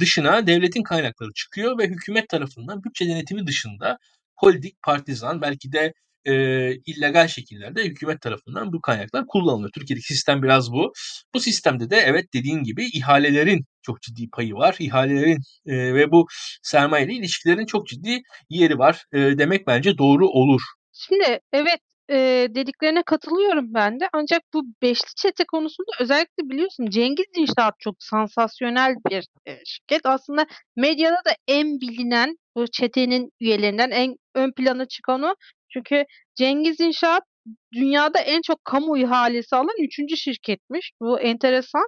dışına 0.00 0.46
devletin 0.46 0.82
kaynakları 0.82 1.32
çıkıyor 1.34 1.78
ve 1.78 1.86
hükümet 1.88 2.28
tarafından 2.28 2.84
bütçe 2.84 3.06
denetimi 3.06 3.46
dışında 3.46 3.98
politik, 4.40 4.82
partizan 4.82 5.42
belki 5.42 5.72
de, 5.72 5.92
eee, 6.26 6.80
illegal 6.86 7.28
şekillerde 7.28 7.84
hükümet 7.84 8.20
tarafından 8.20 8.72
bu 8.72 8.80
kaynaklar 8.80 9.26
kullanılıyor. 9.26 9.70
Türkiye'deki 9.74 10.06
sistem 10.14 10.42
biraz 10.42 10.72
bu. 10.72 10.92
Bu 11.34 11.40
sistemde 11.40 11.90
de 11.90 11.96
evet, 11.96 12.26
dediğin 12.34 12.62
gibi 12.62 12.84
ihalelerin 12.94 13.64
çok 13.82 14.02
ciddi 14.02 14.30
payı 14.32 14.54
var. 14.54 14.76
İhalelerin, 14.78 15.38
eee, 15.66 15.94
ve 15.94 16.10
bu 16.10 16.26
sermayeyle 16.62 17.12
ilişkilerin 17.12 17.66
çok 17.66 17.86
ciddi 17.86 18.20
yeri 18.50 18.78
var, 18.78 19.04
eee, 19.14 19.38
demek 19.38 19.66
bence 19.66 19.98
doğru 19.98 20.28
olur. 20.28 20.60
Şimdi 20.92 21.40
evet, 21.52 21.78
eee, 22.10 22.54
dediklerine 22.54 23.02
katılıyorum 23.06 23.74
ben 23.74 24.00
de. 24.00 24.08
Ancak 24.12 24.42
bu 24.54 24.62
beşli 24.82 25.14
çete 25.16 25.44
konusunda 25.44 25.90
özellikle 26.00 26.50
biliyorsun 26.50 26.86
Cengiz 26.90 27.26
İnşaat 27.36 27.74
çok 27.80 27.96
sansasyonel 28.00 28.94
bir, 29.10 29.24
eee, 29.46 29.62
şirket. 29.66 30.00
Aslında 30.06 30.46
medyada 30.76 31.16
da 31.16 31.30
en 31.48 31.80
bilinen 31.80 32.36
bu 32.56 32.66
çetenin 32.72 33.30
üyelerinden 33.40 33.90
en 33.90 34.16
ön 34.34 34.52
plana 34.52 34.86
çıkan 34.86 35.22
o. 35.22 35.34
Çünkü 35.72 36.04
Cengiz 36.34 36.80
İnşaat 36.80 37.22
dünyada 37.74 38.18
en 38.18 38.40
çok 38.42 38.64
kamu 38.64 38.98
ihalesi 38.98 39.56
alan 39.56 39.76
3'üncü 39.78 40.16
şirketmiş. 40.16 40.92
Bu 41.00 41.20
enteresan 41.20 41.86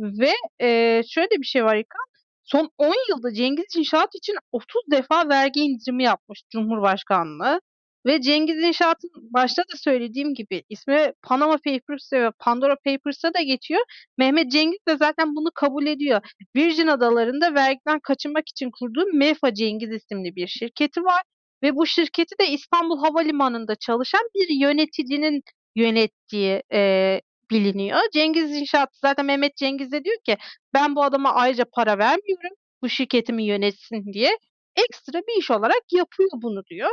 ve, 0.00 0.32
eee, 0.60 1.02
şöyle 1.10 1.30
bir 1.40 1.46
şey 1.46 1.64
var 1.64 1.76
İlkan, 1.76 2.04
son 2.44 2.70
10 2.78 2.94
yılda 3.08 3.34
Cengiz 3.34 3.76
İnşaat 3.76 4.14
için 4.14 4.36
30 4.52 4.82
defa 4.90 5.28
vergi 5.28 5.60
indirimi 5.60 6.02
yapmış 6.04 6.42
Cumhurbaşkanlığı 6.50 7.60
ve 8.06 8.20
Cengiz 8.20 8.62
İnşaat'ın 8.62 9.10
başta 9.14 9.62
da 9.62 9.76
söylediğim 9.76 10.34
gibi 10.34 10.62
ismi 10.68 11.12
Panama 11.22 11.56
Papers 11.64 12.12
ve 12.12 12.30
Pandora 12.38 12.76
Papers'a 12.84 13.34
da 13.34 13.42
geçiyor. 13.42 13.80
Mehmet 14.18 14.52
Cengiz 14.52 14.78
de 14.88 14.96
zaten 14.96 15.36
bunu 15.36 15.50
kabul 15.54 15.86
ediyor. 15.86 16.20
Virgin 16.56 16.86
Adaları'nda 16.86 17.54
vergiden 17.54 18.00
kaçınmak 18.00 18.48
için 18.48 18.70
kurduğu 18.80 19.06
MEFA 19.12 19.54
Cengiz 19.54 19.90
isimli 19.90 20.36
bir 20.36 20.46
şirketi 20.46 21.04
var 21.04 21.22
ve 21.62 21.76
bu 21.76 21.86
şirketi 21.86 22.38
de 22.40 22.48
İstanbul 22.48 22.98
Havalimanı'nda 22.98 23.74
çalışan 23.76 24.22
bir 24.34 24.48
yöneticinin 24.60 25.42
yönettiği, 25.76 26.62
eee, 26.72 27.20
biliniyor. 27.50 27.98
Cengiz 28.14 28.56
İnşaat 28.56 28.88
zaten 29.04 29.26
Mehmet 29.26 29.56
Cengiz 29.56 29.92
de 29.92 30.04
diyor 30.04 30.16
ki 30.26 30.36
ben 30.74 30.96
bu 30.96 31.02
adama 31.04 31.34
ayrıca 31.34 31.64
para 31.72 31.98
vermiyorum 31.98 32.50
bu 32.82 32.88
şirketimi 32.88 33.44
yönetsin 33.46 34.12
diye. 34.12 34.30
Ekstra 34.76 35.18
bir 35.18 35.38
iş 35.40 35.50
olarak 35.50 35.82
yapıyor 35.92 36.30
bunu 36.42 36.62
diyor 36.70 36.90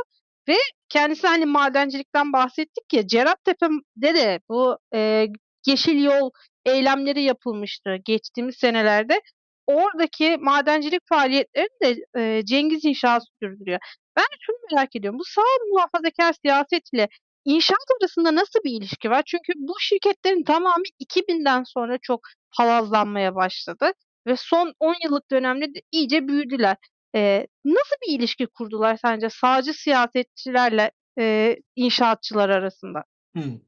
ve 0.48 0.54
kendisi 0.88 1.26
hani 1.26 1.46
madencilikten 1.46 2.32
bahsettik 2.32 2.92
ya 2.92 3.06
Cerattepe'de 3.06 4.14
de 4.14 4.40
bu, 4.50 4.78
eee, 4.94 5.28
Yeşil 5.66 6.04
Yol 6.04 6.30
eylemleri 6.66 7.22
yapılmıştı 7.22 7.96
geçtiğimiz 8.04 8.56
senelerde. 8.56 9.20
Oradaki 9.66 10.36
madencilik 10.40 11.00
faaliyetlerini 11.08 11.68
de, 11.84 11.96
eee, 12.16 12.42
Cengiz 12.46 12.84
İnşaat 12.84 13.22
sürdürüyor. 13.42 13.78
Ben 14.18 14.26
şunu 14.40 14.56
merak 14.72 14.96
ediyorum. 14.96 15.20
Bu 15.20 15.24
sağ 15.26 15.42
muhafazakâr 15.72 16.34
siyasetle 16.42 17.08
inşaat 17.46 17.86
arasında 18.02 18.36
nasıl 18.36 18.60
bir 18.64 18.72
ilişki 18.72 19.10
var? 19.10 19.24
Çünkü 19.26 19.54
bu 19.56 19.74
şirketlerin 19.80 20.44
tamamı 20.44 20.84
2000'den 21.00 21.64
sonra 21.64 21.98
çok 22.02 22.20
palazlanmaya 22.58 23.36
başladı 23.36 23.92
ve 24.28 24.36
son 24.38 24.74
10 24.80 24.94
yıllık 25.04 25.32
dönemde 25.32 25.66
de 25.74 25.80
iyice 25.92 26.28
büyüdüler. 26.28 26.76
Eee, 27.14 27.48
nasıl 27.66 27.96
bir 28.08 28.18
ilişki 28.20 28.46
kurdular 28.46 28.98
sence 29.02 29.30
sağcı 29.30 29.74
siyasetçilerle, 29.74 30.92
eee, 31.18 31.58
inşaatçılar 31.76 32.50
arasında? 32.50 33.04
Hımm. 33.36 33.62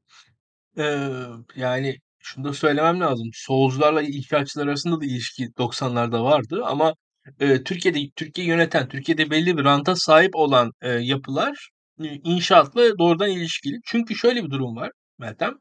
Eee, 0.77 1.09
yani 1.57 1.97
şunu 2.19 2.45
da 2.45 2.53
söylemem 2.53 3.01
lazım. 3.01 3.29
Solcularla 3.33 4.03
inşaatçılar 4.03 4.67
arasında 4.67 5.01
da 5.01 5.05
ilişki 5.05 5.47
90'larda 5.59 6.25
vardı 6.25 6.63
ama, 6.65 6.95
eee, 7.41 7.63
Türkiye'de 7.63 7.99
Türkiye'yi 8.15 8.49
yöneten, 8.51 8.87
Türkiye'de 8.89 9.29
belli 9.31 9.57
bir 9.57 9.63
ranta 9.63 9.95
sahip 9.95 10.35
olan, 10.35 10.71
eee, 10.83 10.89
yapılar, 10.89 11.69
eee, 11.99 12.21
inşaatla 12.23 12.97
doğrudan 12.99 13.29
ilişkili. 13.31 13.77
Çünkü 13.85 14.15
şöyle 14.15 14.43
bir 14.45 14.49
durum 14.51 14.75
var 14.75 14.91
Meltem, 15.19 15.53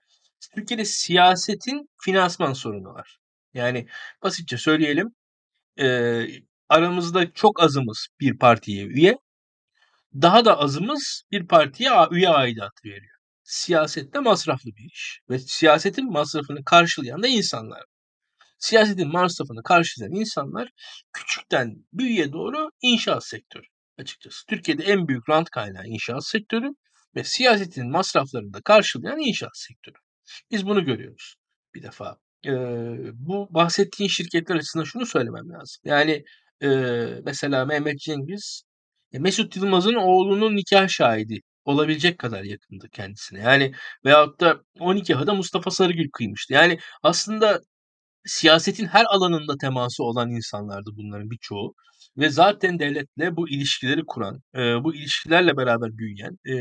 Türkiye'de 0.55 0.85
siyasetin 0.85 1.90
finansman 2.05 2.52
sorunu 2.52 2.95
var. 2.95 3.19
Yani 3.55 3.87
basitçe 4.23 4.57
söyleyelim, 4.59 5.09
eee, 5.79 6.43
aramızda 6.69 7.33
çok 7.35 7.62
azımız 7.64 8.09
bir 8.21 8.38
partiye 8.38 8.85
üye, 8.87 9.17
daha 10.23 10.45
da 10.45 10.59
azımız 10.59 11.25
bir 11.33 11.47
partiye 11.49 11.90
üye 12.12 12.29
aidatı 12.29 12.85
veriyor. 12.88 13.17
Siyaset 13.45 14.14
de 14.14 14.21
masraflı 14.21 14.71
bir 14.76 14.85
iş 14.95 15.21
ve 15.31 15.38
siyasetin 15.38 16.12
masrafını 16.12 16.64
karşılayan 16.64 17.23
da 17.23 17.29
insanlar. 17.29 17.83
Siyasetin 18.61 19.09
masrafını 19.12 19.62
karşılayan 19.62 20.12
insanlar 20.12 20.71
küçükten 21.12 21.85
büyüğe 21.93 22.33
doğru 22.33 22.71
inşaat 22.83 23.26
sektörü 23.26 23.64
açıkçası. 23.99 24.47
Türkiye'de 24.47 24.85
en 24.85 25.09
büyük 25.09 25.29
rant 25.31 25.50
kaynağı 25.50 25.87
inşaat 25.87 26.26
sektörü 26.26 26.69
ve 27.17 27.25
siyasetin 27.25 27.90
masraflarını 27.90 28.52
da 28.55 28.61
karşılayan 28.62 29.19
inşaat 29.21 29.57
sektörü. 29.59 29.97
Biz 30.50 30.67
bunu 30.67 30.85
görüyoruz 30.85 31.35
bir 31.75 31.83
defa. 31.83 32.17
Eee, 32.47 32.52
bu 33.14 33.49
bahsettiğin 33.50 34.09
şirketler 34.11 34.57
açısından 34.57 34.85
şunu 34.85 35.07
söylemem 35.07 35.49
lazım. 35.50 35.81
Yani, 35.85 36.25
eee, 36.62 37.21
mesela 37.25 37.64
Mehmet 37.67 37.99
Cengiz, 38.00 38.62
e, 39.12 39.19
Mesut 39.19 39.57
Yılmaz'ın 39.57 39.95
oğlunun 39.95 40.57
nikâh 40.57 40.88
şahidi 40.88 41.40
olabilecek 41.64 42.19
kadar 42.19 42.43
yakındı 42.45 42.88
kendisine. 42.93 43.40
Yani 43.40 43.73
veyahut 44.05 44.40
da 44.40 44.62
o 44.81 44.95
nikâhı 44.95 45.26
da 45.26 45.35
Mustafa 45.35 45.71
Sarıgül 45.71 46.11
kıymıştı. 46.12 46.52
Yani 46.55 46.79
aslında 47.02 47.61
siyasetin 48.26 48.86
her 48.86 49.04
alanında 49.10 49.56
teması 49.60 50.04
olan 50.04 50.30
insanlardı 50.30 50.90
bunların 50.96 51.30
birçoğu 51.30 51.74
ve 52.18 52.30
zaten 52.30 52.78
devletle 52.78 53.36
bu 53.36 53.48
ilişkileri 53.48 54.02
kuran, 54.06 54.40
eee, 54.56 54.76
bu 54.84 54.94
ilişkilerle 54.94 55.56
beraber 55.56 55.98
büyüyen, 55.98 56.38
eee, 56.46 56.54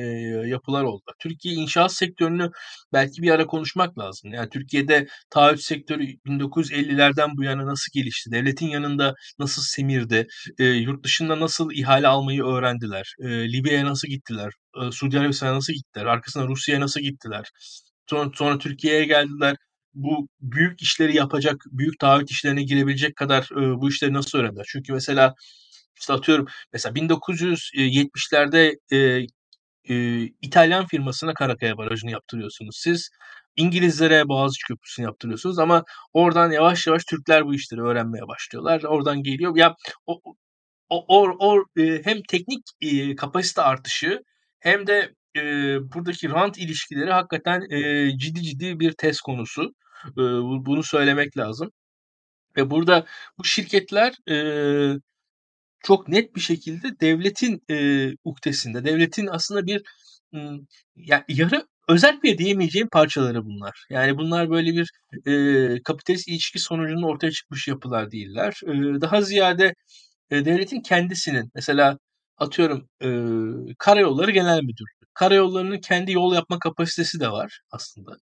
yapılar 0.49 0.83
oldular. 0.83 1.15
Türkiye 1.19 1.55
inşaat 1.55 1.93
sektörünü 1.93 2.51
belki 2.93 3.21
bir 3.21 3.31
ara 3.31 3.47
konuşmak 3.47 3.99
lazım. 3.99 4.33
Yani 4.33 4.49
Türkiye'de 4.49 5.07
taahhüt 5.29 5.61
sektörü 5.61 6.03
1950'lerden 6.25 7.37
bu 7.37 7.43
yana 7.43 7.65
nasıl 7.67 7.91
gelişti? 7.93 8.31
Devletin 8.31 8.67
yanında 8.67 9.13
nasıl 9.39 9.61
semirdi? 9.65 10.27
Eee, 10.59 10.65
yurt 10.67 11.03
dışında 11.05 11.39
nasıl 11.39 11.71
ihale 11.71 12.07
almayı 12.07 12.43
öğrendiler? 12.43 13.13
Eee, 13.19 13.53
Libya'ya 13.53 13.85
nasıl 13.85 14.07
gittiler? 14.07 14.51
Eee, 14.81 14.91
Suudi 14.91 15.19
Arabistan'a 15.19 15.55
nasıl 15.55 15.73
gittiler? 15.73 16.05
Arkasından 16.05 16.47
Rusya'ya 16.47 16.81
nasıl 16.81 17.01
gittiler? 17.01 17.45
Sonra, 18.09 18.31
sonra 18.35 18.57
Türkiye'ye 18.57 19.05
geldiler 19.05 19.55
bu 19.93 20.27
büyük 20.41 20.81
işleri 20.81 21.15
yapacak, 21.17 21.57
büyük 21.71 21.99
taahhüt 21.99 22.31
işlerine 22.31 22.63
girebilecek 22.63 23.15
kadar, 23.15 23.49
ııı, 23.57 23.81
bu 23.81 23.89
işleri 23.89 24.13
nasıl 24.13 24.39
öğrendiler? 24.39 24.65
Çünkü 24.69 24.93
mesela, 24.93 25.35
işte, 26.01 26.13
atıyorum, 26.13 26.47
mesela 26.73 26.95
1970'lerde, 26.95 28.75
eee, 28.91 29.27
eee, 29.89 30.31
İtalyan 30.41 30.87
firmasına 30.87 31.33
Karakaya 31.35 31.77
Barajı'nı 31.77 32.11
yaptırıyorsunuz 32.11 32.77
siz. 32.79 33.09
İngilizlere 33.57 34.29
Boğaziçi 34.29 34.63
Köprüsü'nü 34.67 35.05
yaptırıyorsunuz 35.05 35.59
ama 35.59 35.83
oradan 36.13 36.51
yavaş 36.51 36.87
yavaş 36.87 37.03
Türkler 37.05 37.45
bu 37.47 37.55
işleri 37.55 37.81
öğrenmeye 37.83 38.27
başlıyorlar. 38.29 38.83
Oradan 38.83 39.23
geliyor. 39.23 39.57
Ya, 39.57 39.75
o 40.07 40.21
o 40.89 41.05
or 41.39 41.65
eee, 41.77 42.01
hem 42.05 42.23
teknik, 42.29 42.61
eee, 42.81 43.15
kapasite 43.15 43.61
artışı 43.63 44.23
hem 44.61 44.87
de, 44.87 45.13
eee, 45.45 45.79
buradaki 45.95 46.29
rant 46.29 46.57
ilişkileri 46.57 47.11
hakikaten, 47.11 47.61
eee, 47.71 48.17
ciddi 48.17 48.41
ciddi 48.43 48.79
bir 48.79 48.91
test 48.93 49.21
konusu. 49.21 49.73
Bu 50.17 50.65
bunu 50.65 50.83
söylemek 50.83 51.37
lazım 51.37 51.71
ve 52.57 52.71
burada 52.71 53.05
bu 53.39 53.43
şirketler, 53.45 54.13
eee, 54.27 54.95
çok 55.83 56.07
net 56.09 56.35
bir 56.35 56.41
şekilde 56.41 56.99
devletin, 57.01 57.63
eee, 57.69 58.15
ukdesinde, 58.23 58.85
devletin 58.85 59.27
aslında 59.27 59.65
bir, 59.67 59.81
ımm, 60.35 60.67
ya, 60.95 61.25
yarı 61.29 61.67
özerk 61.89 62.23
bile 62.23 62.37
diyemeyeceğim 62.37 62.89
parçaları 62.91 63.45
bunlar. 63.45 63.85
Yani 63.89 64.17
bunlar 64.17 64.49
böyle 64.49 64.71
bir, 64.73 64.91
eee, 65.25 65.81
kapitalist 65.83 66.27
ilişki 66.27 66.59
sonucunda 66.59 67.07
ortaya 67.07 67.31
çıkmış 67.31 67.67
yapılar 67.67 68.11
değiller. 68.11 68.59
Eee, 68.67 69.01
daha 69.01 69.21
ziyade 69.21 69.73
Eee, 70.31 70.45
devletin 70.45 70.81
kendisinin 70.81 71.51
mesela 71.55 71.97
atıyorum, 72.39 72.89
eee, 73.01 73.75
Karayolları 73.79 74.31
Genel 74.31 74.61
Müdürlüğü. 74.63 75.07
Karayolları'nın 75.13 75.77
kendi 75.79 76.11
yol 76.11 76.33
yapma 76.33 76.59
kapasitesi 76.59 77.19
de 77.19 77.31
var 77.31 77.61
aslında 77.71 78.17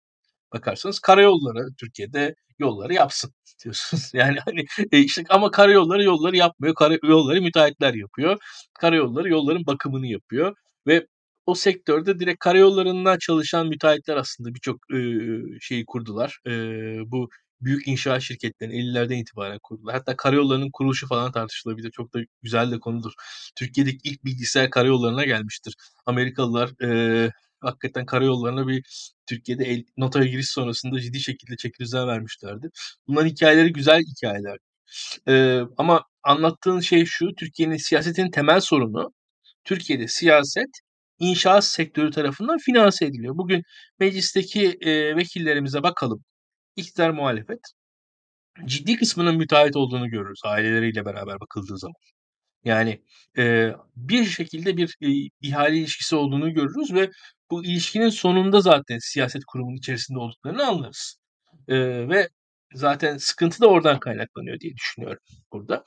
bakarsanız. 0.54 1.00
Karayolları 1.00 1.68
Türkiye'de 1.80 2.36
yolları 2.60 2.94
yapsın 2.94 3.32
istiyorsunuz. 3.48 4.12
Yani, 4.14 4.40
hani, 4.46 4.66
eee, 4.92 5.00
işte 5.00 5.24
ama 5.30 5.52
karayolları 5.52 6.04
yolları 6.04 6.38
yapmıyor. 6.38 6.76
Karayolları 6.76 7.42
müteahhitler 7.42 7.94
yapıyor. 7.94 8.38
Karayolları 8.82 9.30
yolların 9.30 9.66
bakımını 9.68 10.08
yapıyor 10.08 10.56
ve 10.88 11.08
o 11.46 11.56
sektörde 11.56 12.20
direkt 12.20 12.40
karayollarında 12.40 13.20
çalışan 13.20 13.68
müteahhitler 13.68 14.16
aslında 14.18 14.56
birçok, 14.56 14.78
ııı, 14.94 15.42
şeyi 15.62 15.86
kurdular. 15.88 16.40
Eee, 16.48 17.00
bu 17.08 17.30
büyük 17.62 17.88
inşaat 17.88 18.22
şirketlerini 18.22 18.76
50'lerden 18.76 19.18
itibaren 19.18 19.60
kurdular. 19.64 19.94
Hatta 19.96 20.16
karayollarının 20.18 20.70
kuruluşu 20.74 21.08
falan 21.08 21.32
tartışılabilir. 21.32 21.92
Çok 21.92 22.14
da 22.14 22.20
güzel 22.44 22.72
de 22.72 22.80
konudur. 22.80 23.12
Türkiye'deki 23.56 23.98
ilk 24.10 24.26
bilgisayar 24.26 24.70
karayollarına 24.70 25.26
gelmiştir. 25.26 25.76
Amerikalılar, 26.06 26.72
eee, 26.82 27.32
hakikaten 27.60 28.06
karayollarına 28.06 28.68
bir 28.68 28.84
Türkiye'de 29.28 29.66
el 29.66 29.84
notaya 29.98 30.26
giriş 30.26 30.50
sonrasında 30.50 31.00
ciddi 31.02 31.20
şekilde 31.20 31.58
çeki 31.58 31.80
düzen 31.80 32.08
vermişlerdi. 32.08 32.70
Bunların 33.08 33.30
hikâyeleri 33.30 33.74
güzel 33.74 34.02
hikâyeler. 34.02 34.58
Eee, 35.28 35.64
ama 35.78 36.04
anlattığın 36.24 36.80
şey 36.80 37.06
şu, 37.06 37.36
Türkiye'nin 37.40 37.78
siyasetinin 37.78 38.32
temel 38.32 38.60
sorunu, 38.60 39.14
Türkiye'de 39.66 40.08
siyaset 40.08 40.70
inşaat 41.20 41.66
sektörü 41.66 42.12
tarafından 42.12 42.58
finanse 42.58 43.06
ediliyor. 43.06 43.38
Bugün 43.38 43.64
meclisteki, 44.00 44.64
eee, 44.82 45.18
vekillerimize 45.18 45.84
bakalım, 45.84 46.24
iktidar, 46.76 47.10
muhalefet, 47.10 47.60
ciddi 48.66 48.96
kısmının 48.98 49.38
müteahhit 49.38 49.76
olduğunu 49.76 50.10
görürüz 50.10 50.42
aileleriyle 50.46 51.06
beraber 51.06 51.40
bakıldığı 51.40 51.78
zaman. 51.78 51.96
Yani, 52.66 53.04
eee, 53.38 53.76
bir 53.98 54.26
şekilde 54.26 54.78
bir, 54.78 54.96
iii, 55.02 55.32
ihale 55.42 55.78
ilişkisi 55.78 56.16
olduğunu 56.18 56.54
görürüz 56.54 56.94
ve 56.96 57.12
bu 57.52 57.66
ilişkinin 57.66 58.10
sonunda 58.10 58.62
zaten 58.62 59.00
siyaset 59.02 59.46
kurumunun 59.46 59.78
içerisinde 59.78 60.20
olduklarını 60.20 60.68
anlarız. 60.68 61.18
Eee, 61.70 62.10
ve 62.10 62.30
zaten 62.76 63.18
sıkıntı 63.18 63.62
da 63.62 63.68
oradan 63.68 64.00
kaynaklanıyor 64.00 64.60
diye 64.60 64.74
düşünüyorum 64.76 65.20
burada. 65.54 65.84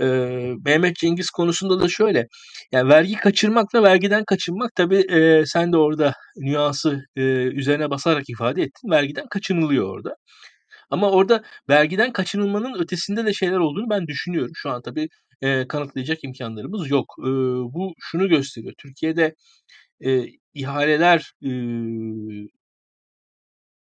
Eee, 0.00 0.54
Mehmet 0.66 0.96
Cengiz 0.96 1.30
konusunda 1.30 1.80
da 1.80 1.88
şöyle, 1.88 2.28
ya, 2.72 2.88
vergi 2.88 3.16
kaçırmakla 3.16 3.82
vergiden 3.82 4.24
kaçınmak 4.24 4.74
tabii, 4.76 5.00
eee, 5.10 5.44
sen 5.46 5.72
de 5.72 5.76
orada 5.78 6.14
nüansı, 6.38 7.04
eee, 7.16 7.24
üzerine 7.54 7.90
basarak 7.90 8.30
ifade 8.30 8.62
ettin. 8.62 8.90
Vergiden 8.90 9.26
kaçınılıyor 9.30 9.88
orada. 9.96 10.16
Ama 10.90 11.10
orada 11.10 11.42
vergiden 11.68 12.12
kaçınılmanın 12.12 12.80
ötesinde 12.82 13.26
de 13.26 13.32
şeyler 13.34 13.58
olduğunu 13.58 13.90
ben 13.90 14.06
düşünüyorum. 14.06 14.52
Şu 14.54 14.70
an 14.70 14.82
tabii, 14.82 15.08
eee, 15.42 15.68
kanıtlayacak 15.68 16.24
imkânlarımız 16.24 16.90
yok. 16.90 17.14
Eee, 17.18 17.24
bu 17.74 17.94
şunu 18.00 18.28
gösteriyor. 18.28 18.74
Türkiye'de, 18.78 19.34
eee, 20.00 20.26
ihaleler, 20.54 21.32
ııı 21.44 22.48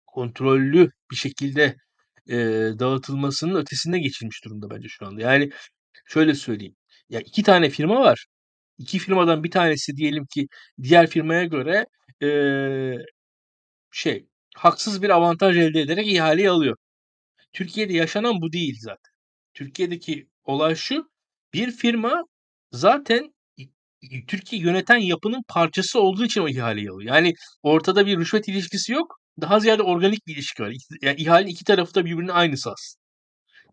kontrollü 0.08 0.90
bir 1.12 1.16
şekilde, 1.16 1.76
eee, 2.30 2.80
dağıtılmasının 2.80 3.56
ötesine 3.56 4.00
geçilmiş 4.00 4.46
durumda 4.46 4.72
bence 4.72 4.90
şu 4.90 5.08
anda. 5.08 5.22
Yani 5.22 5.52
şöyle 6.08 6.36
söyleyeyim, 6.36 6.76
ya 7.10 7.22
2 7.22 7.44
tane 7.44 7.72
firma 7.72 8.02
var. 8.02 8.28
2 8.80 9.00
firmadan 9.00 9.46
bir 9.46 9.52
tanesi 9.52 9.98
diyelim 9.98 10.26
ki 10.36 10.48
diğer 10.84 11.08
firmaya 11.10 11.46
göre, 11.46 11.86
eee, 12.22 12.98
şey, 13.92 14.28
haksız 14.58 15.02
bir 15.04 15.10
avantaj 15.10 15.58
elde 15.58 15.82
ederek 15.82 16.08
ihaleyi 16.08 16.50
alıyor. 16.52 16.78
Türkiye'de 17.54 17.94
yaşanan 17.94 18.42
bu 18.42 18.54
değil 18.54 18.78
zaten. 18.82 19.12
Türkiye'deki 19.56 20.30
olay 20.46 20.76
şu, 20.76 21.12
bir 21.54 21.72
firma 21.72 22.24
zaten 22.74 23.34
Türkiye'yi 24.28 24.66
yöneten 24.68 24.98
yapının 24.98 25.44
parçası 25.50 26.02
olduğu 26.02 26.26
için 26.26 26.42
o 26.42 26.50
ihaleyi 26.50 26.92
alıyor. 26.92 27.14
Yani 27.16 27.34
ortada 27.64 28.06
bir 28.08 28.18
rüşvet 28.20 28.48
ilişkisi 28.50 28.94
yok. 28.94 29.19
Daha 29.42 29.60
ziyade 29.60 29.84
organik 29.84 30.28
bir 30.28 30.34
ilişki 30.36 30.64
var. 30.64 30.70
İk 30.72 31.04
ya 31.04 31.14
ihalenin 31.16 31.50
2 31.52 31.64
tarafı 31.66 31.96
da 31.96 32.06
birbirinin 32.06 32.28
aynısı 32.32 32.72
aslında. 32.72 33.02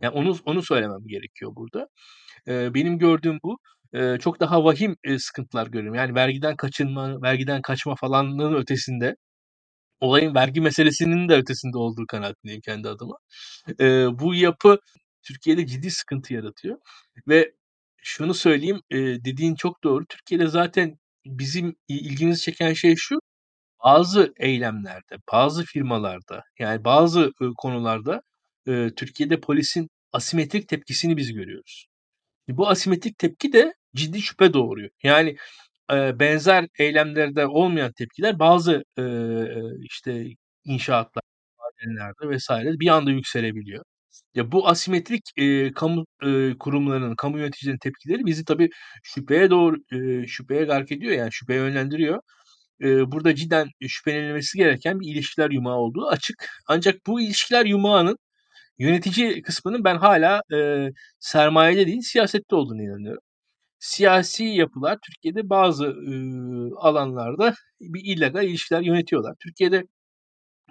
Yani 0.02 0.14
onu 0.14 0.38
onu 0.46 0.62
söylemem 0.64 1.06
gerekiyor 1.08 1.52
burada. 1.56 1.88
Eee, 2.48 2.70
benim 2.74 2.98
gördüğüm 2.98 3.38
bu. 3.44 3.58
Eee, 3.94 4.18
çok 4.22 4.40
daha 4.40 4.64
vahim, 4.64 4.96
eee, 5.06 5.18
sıkıntılar 5.20 5.66
görüyorum. 5.68 5.94
Yani 5.96 6.14
vergiden 6.16 6.56
kaçınma, 6.56 7.22
vergiden 7.22 7.62
kaçma 7.62 7.96
falanlığın 7.96 8.54
ötesinde, 8.54 9.16
olayın 10.00 10.34
vergi 10.36 10.60
meselesinin 10.62 11.28
de 11.28 11.34
ötesinde 11.36 11.78
olduğu 11.78 12.06
kanaatindeyim 12.08 12.62
kendi 12.66 12.88
adıma. 12.88 13.16
Eee, 13.80 14.08
bu 14.12 14.34
yapı 14.36 14.78
Türkiye'de 15.28 15.66
ciddi 15.66 15.90
sıkıntı 15.92 16.34
yaratıyor 16.34 16.78
ve 17.28 17.52
şunu 18.02 18.34
söyleyeyim, 18.34 18.80
eee, 18.90 19.24
dediğin 19.26 19.54
çok 19.56 19.84
doğru. 19.84 20.06
Türkiye'de 20.06 20.46
zaten 20.48 20.98
bizim 21.26 21.76
ilgimizi 21.88 22.42
çeken 22.42 22.72
şey 22.74 22.94
şu, 22.98 23.18
bazı 23.86 24.34
eylemlerde, 24.40 25.16
bazı 25.34 25.64
firmalarda, 25.66 26.42
yani 26.60 26.84
bazı, 26.86 27.32
konularda, 27.58 28.22
Türkiye'de 28.96 29.40
polisin 29.40 29.90
asimetrik 30.14 30.68
tepkisini 30.70 31.18
biz 31.18 31.34
görüyoruz. 31.34 31.86
E, 32.50 32.58
bu 32.58 32.68
asimetrik 32.70 33.18
tepki 33.18 33.54
de 33.54 33.74
ciddi 33.96 34.22
şüphe 34.22 34.54
doğuruyor. 34.54 34.90
Yani, 35.04 35.36
benzer 35.92 36.68
eylemlerde 36.80 37.46
olmayan 37.48 37.92
tepkiler 37.92 38.38
bazı, 38.40 38.84
işte, 39.82 40.26
inşaatlar, 40.64 41.22
madenlerde 41.60 42.36
vs. 42.38 42.50
bir 42.80 42.88
anda 42.88 43.12
yükselebiliyor. 43.12 43.84
Ya, 44.34 44.52
bu 44.52 44.68
asimetrik, 44.68 45.22
eee, 45.38 45.72
kamu, 45.74 46.06
eee, 46.24 46.56
kurumlarının, 46.60 47.16
kamu 47.16 47.38
yöneticilerinin 47.40 47.78
tepkileri 47.80 48.26
bizi 48.26 48.46
tabii 48.46 48.70
şüpheye 49.04 49.50
doğru, 49.50 49.76
eee, 49.92 50.26
şüpheye 50.28 50.64
gark 50.64 50.92
ediyor, 50.92 51.12
yani 51.14 51.30
şüpheye 51.32 51.60
yönlendiriyor. 51.60 52.20
Burada 52.82 53.34
cidden 53.34 53.68
şüphelenilmesi 53.88 54.58
gereken 54.58 55.00
bir 55.00 55.08
ilişkiler 55.14 55.50
yumağı 55.50 55.76
olduğu 55.76 56.06
açık. 56.08 56.48
Ancak 56.68 56.96
bu 57.06 57.20
ilişkiler 57.20 57.66
yumağının 57.66 58.18
yönetici 58.78 59.42
kısmının 59.42 59.84
ben 59.84 59.96
hâlâ, 59.98 60.42
eee, 60.52 60.92
sermayede 61.20 61.86
değil, 61.86 62.02
siyasette 62.02 62.56
olduğuna 62.56 62.82
inanıyorum. 62.82 63.22
Siyasi 63.80 64.44
yapılar 64.44 64.98
Türkiye'de 65.06 65.50
bazı, 65.50 65.84
ııı, 65.86 66.70
alanlarda 66.78 67.54
bir 67.80 68.02
illegal 68.16 68.44
ilişkiler 68.44 68.80
yönetiyorlar. 68.82 69.34
Türkiye'de 69.44 69.84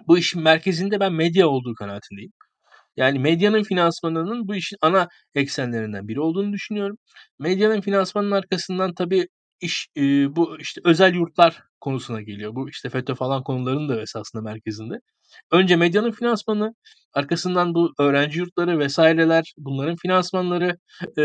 bu 0.08 0.18
işin 0.18 0.42
merkezinde 0.42 1.00
ben 1.00 1.12
medya 1.12 1.48
olduğu 1.48 1.74
kanaatindeyim. 1.74 2.32
Yani 2.96 3.18
medyanın 3.18 3.62
finansmanının 3.62 4.48
bu 4.48 4.54
işin 4.56 4.78
ana 4.82 5.08
eksenlerinden 5.34 6.08
biri 6.08 6.20
olduğunu 6.20 6.52
düşünüyorum. 6.52 6.98
Medyanın 7.38 7.80
finansmanının 7.80 8.30
arkasından 8.32 8.94
tabii 8.94 9.28
iş 9.60 9.88
e, 9.96 10.36
bu 10.36 10.58
işte 10.60 10.80
özel 10.84 11.14
yurtlar 11.14 11.62
konusuna 11.80 12.22
geliyor. 12.22 12.54
Bu 12.54 12.70
işte 12.70 12.90
FETÖ 12.90 13.14
falan 13.14 13.42
konularının 13.44 13.88
da 13.88 14.02
esasında 14.02 14.42
merkezinde. 14.42 14.94
Önce 15.52 15.76
medyanın 15.76 16.10
finansmanı, 16.12 16.74
arkasından 17.14 17.74
bu 17.74 17.94
öğrenci 17.98 18.38
yurtları 18.38 18.78
vesaireler, 18.78 19.54
bunların 19.58 19.96
finansmanları 19.96 20.78
e, 21.18 21.22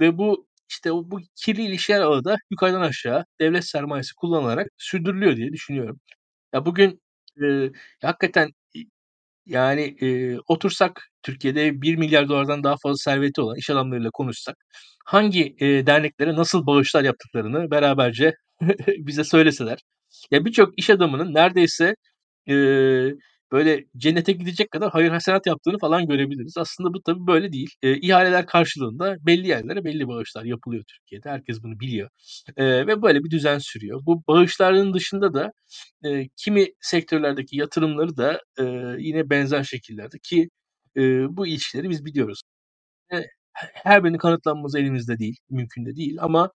ve 0.00 0.18
bu 0.18 0.48
işte 0.70 0.90
bu 0.92 1.20
kirli 1.44 1.62
ilişkiler 1.62 2.00
ağı 2.00 2.24
da 2.24 2.36
yukarıdan 2.50 2.80
aşağı 2.80 3.24
devlet 3.40 3.64
sermayesi 3.64 4.14
kullanılarak 4.14 4.68
sürdürülüyor 4.78 5.36
diye 5.36 5.52
düşünüyorum. 5.52 6.00
Ya 6.54 6.66
bugün 6.66 7.02
e, 7.44 7.70
hakikaten 8.02 8.50
yani, 9.48 9.96
eee, 10.00 10.38
otursak 10.48 11.02
Türkiye'de 11.22 11.82
$1.000.000.000'dan 11.82 12.64
daha 12.64 12.76
fazla 12.82 12.96
serveti 12.98 13.40
olan 13.40 13.56
iş 13.58 13.70
adamlarıyla 13.70 14.10
konuşsak, 14.12 14.56
hangi, 15.06 15.56
eee, 15.60 15.86
derneklere 15.86 16.36
nasıl 16.36 16.66
bağışlar 16.66 17.04
yaptıklarını 17.04 17.70
beraberce 17.70 18.34
bize 18.98 19.24
söyleseler, 19.24 19.78
ya 20.30 20.44
birçok 20.44 20.78
iş 20.78 20.90
adamının 20.90 21.34
neredeyse, 21.34 21.94
eee, 22.46 23.14
böyle 23.52 23.84
cennete 23.96 24.32
gidecek 24.32 24.70
kadar 24.70 24.90
hayır 24.92 25.10
hasenat 25.10 25.46
yaptığını 25.46 25.78
falan 25.78 26.06
görebiliriz. 26.08 26.54
Aslında 26.58 26.94
bu 26.94 27.02
tabii 27.02 27.26
böyle 27.26 27.52
değil. 27.52 27.70
Eee, 27.82 27.98
ihaleler 28.02 28.46
karşılığında 28.46 29.16
belli 29.26 29.48
yerlere 29.48 29.84
belli 29.84 30.08
bağışlar 30.08 30.44
yapılıyor 30.44 30.84
Türkiye'de. 30.88 31.30
Herkes 31.30 31.62
bunu 31.62 31.80
biliyor, 31.80 32.08
eee, 32.58 32.86
ve 32.86 33.02
böyle 33.02 33.24
bir 33.24 33.30
düzen 33.30 33.58
sürüyor. 33.58 34.00
Bu 34.06 34.22
bağışların 34.28 34.94
dışında 34.94 35.34
da, 35.34 35.52
eee, 36.04 36.28
kimi 36.36 36.66
sektörlerdeki 36.80 37.56
yatırımları 37.56 38.16
da, 38.16 38.40
eee, 38.60 38.96
yine 38.98 39.30
benzer 39.30 39.62
şekillerde 39.64 40.18
ki, 40.22 40.50
eee, 40.96 41.26
bu 41.30 41.46
ilişkileri 41.46 41.90
biz 41.90 42.04
biliyoruz. 42.04 42.42
He 43.10 43.26
her 43.74 44.04
birinin 44.04 44.18
kanıtlanması 44.18 44.80
elimizde 44.80 45.18
değil, 45.20 45.36
mümkün 45.50 45.86
de 45.86 45.96
değil 45.96 46.16
ama 46.22 46.50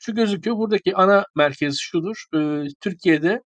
şu 0.00 0.14
gözüküyor, 0.16 0.58
buradaki 0.58 0.96
ana 0.96 1.26
merkez 1.36 1.78
şudur: 1.80 2.24
Eee, 2.34 2.64
Türkiye'de 2.82 3.42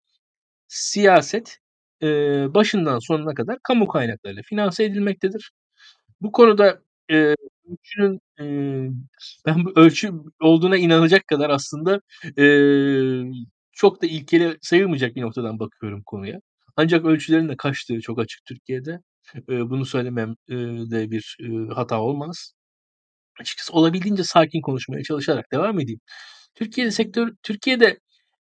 siyaset, 0.69 1.59
eee, 2.01 2.47
başından 2.55 2.99
sonuna 2.99 3.33
kadar 3.35 3.57
kamu 3.63 3.87
kaynaklarıyla 3.87 4.43
finanse 4.45 4.83
edilmektedir. 4.83 5.51
Bu 6.21 6.33
konuda, 6.33 6.81
eee, 7.09 7.35
ölçünün, 7.71 8.21
eee, 8.39 8.91
ben 9.47 9.65
bu 9.65 9.73
ölçü 9.75 10.11
olduğuna 10.41 10.77
inanacak 10.77 11.27
kadar 11.27 11.49
aslında, 11.51 12.01
eee, 12.37 13.25
çok 13.73 14.01
da 14.03 14.07
ilkeli 14.07 14.57
sayılmayacak 14.61 15.15
bir 15.15 15.21
noktadan 15.21 15.59
bakıyorum 15.59 16.03
konuya. 16.05 16.39
Ancak 16.77 17.05
ölçülerin 17.05 17.49
de 17.49 17.57
kaçtığı 17.57 18.01
çok 18.01 18.19
açık 18.19 18.45
Türkiye'de. 18.45 18.99
Eee, 19.49 19.69
bunu 19.71 19.85
söylemem 19.85 20.35
eee, 20.49 20.57
de 20.91 21.11
bir, 21.11 21.37
eee, 21.41 21.67
hata 21.75 22.01
olmaz. 22.01 22.53
Açıkçası 23.41 23.73
olabildiğince 23.73 24.23
sakin 24.23 24.61
konuşmaya 24.61 25.03
çalışarak 25.03 25.53
devam 25.53 25.79
edeyim. 25.81 26.01
Türkiye'de 26.55 26.91
sektör 26.91 27.31
Türkiye'de, 27.43 27.99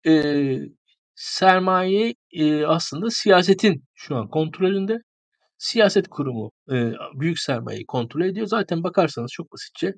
eee, 0.07 0.71
sermaye, 1.17 2.15
eee, 2.33 2.65
aslında 2.67 3.11
siyasetin 3.11 3.85
şu 3.95 4.17
an 4.17 4.29
kontrolünde. 4.29 4.99
Siyaset 5.59 6.09
kurumu, 6.09 6.53
eee, 6.71 6.95
büyük 7.15 7.41
sermayeyi 7.41 7.87
kontrol 7.87 8.23
ediyor. 8.23 8.47
Zaten 8.47 8.85
bakarsanız 8.85 9.31
çok 9.33 9.53
basitçe 9.53 9.95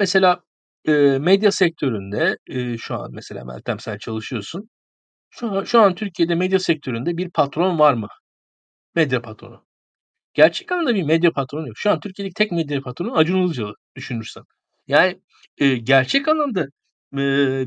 mesela, 0.00 0.40
eee, 0.88 1.18
medya 1.20 1.52
sektöründe, 1.52 2.38
eee, 2.50 2.76
şu 2.80 2.96
an 2.96 3.10
mesela 3.14 3.44
Meltem 3.46 3.80
sen 3.80 3.98
çalışıyorsun. 3.98 4.70
Şu 5.30 5.50
an 5.52 5.64
şu 5.64 5.80
an 5.82 5.94
Türkiye'de 5.96 6.36
medya 6.36 6.58
sektöründe 6.60 7.18
bir 7.18 7.30
patron 7.30 7.78
var 7.78 7.94
mı? 7.94 8.08
Medya 8.96 9.22
patronu. 9.22 9.64
Gerçek 10.34 10.72
anlamda 10.72 10.94
bir 10.96 11.02
medya 11.04 11.32
patronu 11.32 11.68
yok. 11.68 11.78
Şu 11.78 11.90
an 11.90 12.00
Türkiye'deki 12.00 12.34
tek 12.34 12.52
medya 12.52 12.82
patronu 12.82 13.16
Acun 13.18 13.38
Ilıcalı 13.46 13.74
düşünürsen. 13.96 14.42
Yani, 14.88 15.20
eee, 15.60 15.76
gerçek 15.78 16.28
anlamda, 16.28 16.66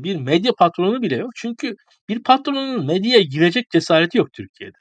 bir 0.04 0.16
medya 0.16 0.52
patronu 0.58 1.02
bile 1.02 1.16
yok. 1.16 1.30
Çünkü 1.36 1.74
bir 2.08 2.22
patronun 2.22 2.86
medyaya 2.86 3.22
girecek 3.22 3.70
cesareti 3.70 4.18
yok 4.18 4.32
Türkiye'de. 4.32 4.78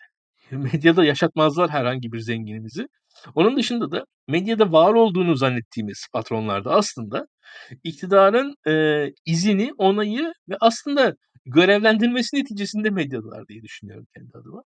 Medyada 0.52 1.06
yaşatmazlar 1.06 1.70
herhangi 1.70 2.12
bir 2.12 2.20
zenginimizi. 2.20 2.88
Onun 3.36 3.58
dışında 3.58 3.92
da 3.92 4.06
medyada 4.28 4.72
var 4.72 4.94
olduğunu 4.94 5.36
zannettiğimiz 5.36 6.08
patronlar 6.14 6.66
da 6.66 6.72
aslında 6.76 7.28
iktidarın, 7.84 8.56
eee, 8.68 9.14
izini, 9.26 9.74
onayı 9.78 10.34
ve 10.50 10.56
aslında 10.62 11.16
görevlendirmesi 11.46 12.38
neticesinde 12.38 12.90
medyadalar 12.90 13.48
diye 13.48 13.62
düşünüyorum 13.64 14.08
kendi 14.16 14.32
adıma. 14.38 14.64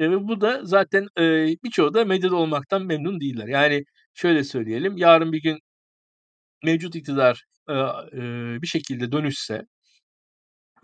Eee, 0.00 0.10
ve 0.10 0.28
bu 0.28 0.40
da 0.40 0.60
zaten, 0.64 1.06
eee, 1.18 1.56
birçoğu 1.64 1.94
da 1.94 2.04
medyada 2.04 2.36
olmaktan 2.36 2.86
memnun 2.86 3.20
değiller. 3.20 3.48
Yani 3.48 3.84
şöyle 4.14 4.44
söyleyelim, 4.44 4.96
yarın 4.96 5.32
bir 5.32 5.42
gün 5.42 5.58
mevcut 6.64 6.94
iktidar, 6.96 7.44
bir 8.62 8.66
şekilde 8.66 9.12
dönüşse 9.12 9.66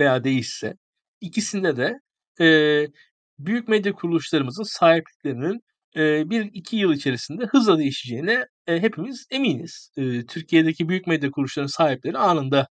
veya 0.01 0.25
değişse 0.25 0.75
ikisinde 1.21 1.77
de, 1.77 2.01
eee, 2.40 2.88
büyük 3.38 3.68
medya 3.68 3.92
kuruluşlarımızın 3.92 4.62
sahipliklerinin, 4.62 5.61
eee, 5.97 6.23
1-2 6.27 6.77
yıl 6.77 6.92
içerisinde 6.95 7.45
hızla 7.47 7.79
değişeceğine, 7.79 8.47
hepimiz 8.66 9.27
eminiz. 9.31 9.90
Türkiye'deki 10.29 10.88
büyük 10.88 11.07
medya 11.07 11.31
kuruluşlarının 11.31 11.68
sahipleri 11.71 12.18
anında, 12.18 12.68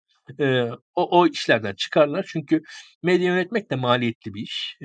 o 0.94 1.18
o 1.20 1.26
işlerden 1.26 1.74
çıkarlar. 1.74 2.26
Çünkü 2.28 2.62
medya 3.02 3.26
yönetmek 3.26 3.70
de 3.70 3.76
maliyetli 3.76 4.34
bir 4.34 4.42
iş. 4.42 4.76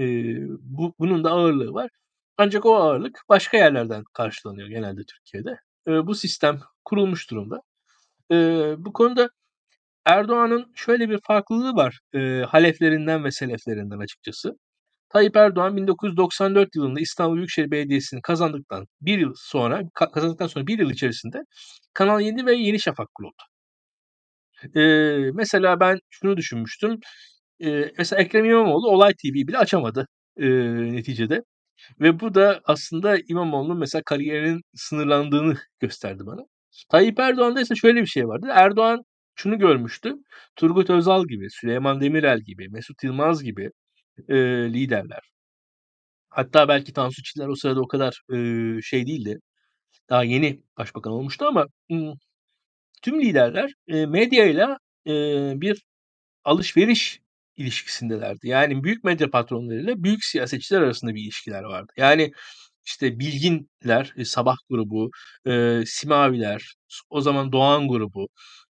Bu 0.61 0.95
bunun 0.99 1.23
da 1.23 1.31
ağırlığı 1.31 1.73
var. 1.73 1.89
Ancak 2.37 2.65
o 2.65 2.75
ağırlık 2.75 3.21
başka 3.29 3.57
yerlerden 3.57 4.03
karşılanıyor 4.13 4.67
genelde 4.69 5.01
Türkiye'de. 5.05 5.57
Bu 6.07 6.15
sistem 6.15 6.59
kurulmuş 6.85 7.31
durumda. 7.31 7.61
Eee, 8.33 8.75
bu 8.79 8.93
konuda 8.93 9.29
Erdoğan'ın 10.05 10.71
şöyle 10.75 11.09
bir 11.11 11.19
farklılığı 11.27 11.75
var, 11.75 11.99
eee, 12.15 12.43
haleflerinden 12.49 13.25
ve 13.25 13.31
seleflerinden 13.31 13.99
açıkçası. 13.99 14.51
Tayyip 15.09 15.37
Erdoğan 15.37 15.77
1994 15.77 16.75
yılında 16.77 17.01
İstanbul 17.01 17.37
Büyükşehir 17.37 17.71
Belediyesi'ni 17.71 18.21
kazandıktan 18.23 18.87
1 19.01 19.19
yıl 19.19 19.33
sonra 19.37 19.81
ka 19.95 20.11
kazandıktan 20.11 20.47
sonra 20.47 20.67
1 20.67 20.79
yıl 20.79 20.91
içerisinde 20.91 21.39
Kanal 21.95 22.21
7 22.21 22.47
ve 22.47 22.55
Yeni 22.55 22.79
Şafak 22.81 23.15
kuruldu. 23.15 23.43
Eee, 24.75 25.31
mesela 25.33 25.79
ben 25.79 25.99
şunu 26.09 26.37
düşünmüştüm. 26.37 26.99
Eee, 27.59 27.91
mesela 27.97 28.21
Ekrem 28.21 28.45
İmamoğlu 28.45 28.89
Olay 28.89 29.13
TV'yi 29.13 29.47
bile 29.47 29.57
açamadı, 29.57 30.07
eee, 30.39 30.93
neticede 30.93 31.43
ve 32.01 32.21
bu 32.21 32.35
da 32.35 32.61
aslında 32.65 33.17
İmamoğlu'nun 33.29 33.79
mesela 33.79 34.03
kariyerinin 34.05 34.61
sınırlandığını 34.75 35.57
gösterdi 35.81 36.23
bana. 36.27 36.41
Tayyip 36.89 37.19
Erdoğan'da 37.19 37.61
ise 37.61 37.75
şöyle 37.75 38.01
bir 38.01 38.07
şey 38.07 38.27
vardı. 38.27 38.47
Erdoğan 38.51 39.03
şunu 39.35 39.59
görmüştü. 39.59 40.15
Turgut 40.55 40.89
Özal 40.89 41.27
gibi, 41.27 41.49
Süleyman 41.51 42.01
Demirel 42.01 42.39
gibi, 42.41 42.69
Mesut 42.69 43.03
Yılmaz 43.03 43.43
gibi, 43.43 43.71
eee, 44.29 44.73
liderler 44.73 45.21
hatta 46.29 46.67
belki 46.67 46.93
Tansu 46.93 47.23
Çiller 47.23 47.47
o 47.47 47.55
sırada 47.55 47.81
o 47.81 47.87
kadar, 47.87 48.21
eee, 48.31 48.79
şey 48.83 49.07
değildi. 49.07 49.39
Daha 50.09 50.23
yeni 50.23 50.61
başbakan 50.77 51.13
olmuştu 51.13 51.45
ama, 51.45 51.67
tüm 53.01 53.21
liderler, 53.21 53.73
eee, 53.87 54.05
medyayla, 54.05 54.77
eee, 55.05 55.53
bir 55.55 55.83
alışveriş 56.45 57.21
ilişkisindelerdi. 57.57 58.49
Yani 58.49 58.83
büyük 58.85 59.03
medya 59.03 59.31
patronlarıyla 59.31 60.03
büyük 60.03 60.25
siyasetçiler 60.25 60.81
arasında 60.81 61.15
bir 61.15 61.21
ilişkiler 61.23 61.63
vardı. 61.63 61.93
Yani, 61.97 62.33
işte, 62.85 63.19
Bilginler, 63.19 64.13
eee, 64.17 64.25
Sabah 64.25 64.55
grubu, 64.69 65.11
eee, 65.45 65.83
Simaviler, 65.87 66.75
o 67.09 67.21
zaman 67.21 67.51
Doğan 67.51 67.87
grubu, 67.87 68.27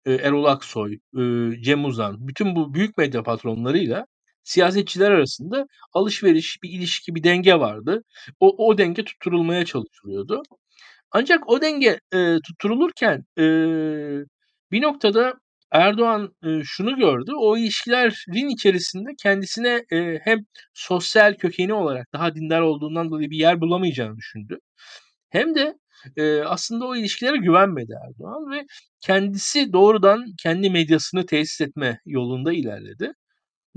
eee, 0.06 0.14
Erol 0.16 0.46
Aksoy, 0.46 1.00
eee, 1.16 1.62
Cem 1.64 1.86
Uzan, 1.86 2.28
bütün 2.28 2.56
bu 2.56 2.74
büyük 2.74 2.98
medya 2.98 3.24
patronlarıyla 3.24 4.06
siyasetçiler 4.44 5.12
arasında 5.12 5.68
alışveriş, 5.94 6.60
bir 6.64 6.70
ilişki, 6.70 7.16
bir 7.16 7.24
denge 7.24 7.56
vardı. 7.60 8.04
O 8.40 8.68
o 8.68 8.78
denge 8.78 9.04
tutturulmaya 9.06 9.66
çalışılıyordu. 9.66 10.42
Ancak 11.12 11.50
o 11.50 11.62
denge, 11.62 12.00
eee, 12.14 12.40
tutturulurken, 12.48 13.26
eee, 13.38 14.26
bir 14.72 14.82
noktada 14.82 15.34
Erdoğan, 15.72 16.36
eee, 16.46 16.62
şunu 16.66 16.96
gördü, 16.98 17.32
o 17.38 17.58
ilişkilerin 17.58 18.50
içerisinde 18.50 19.10
kendisine, 19.24 19.86
eee, 19.92 20.22
hem 20.24 20.40
sosyal 20.74 21.34
kökeni 21.36 21.74
olarak 21.74 22.08
daha 22.14 22.36
dindar 22.36 22.62
olduğundan 22.62 23.10
dolayı 23.12 23.30
bir 23.30 23.38
yer 23.38 23.62
bulamayacağını 23.62 24.18
düşündü 24.18 24.60
hem 25.30 25.56
de, 25.56 25.76
eee, 26.18 26.42
aslında 26.48 26.86
o 26.88 26.96
ilişkilere 26.96 27.38
güvenmedi 27.38 27.94
Erdoğan 28.10 28.52
ve 28.52 28.66
kendisi 29.02 29.74
doğrudan 29.74 30.26
kendi 30.44 30.70
medyasını 30.70 31.26
tesis 31.26 31.62
etme 31.62 32.00
yolunda 32.06 32.54
ilerledi 32.54 33.14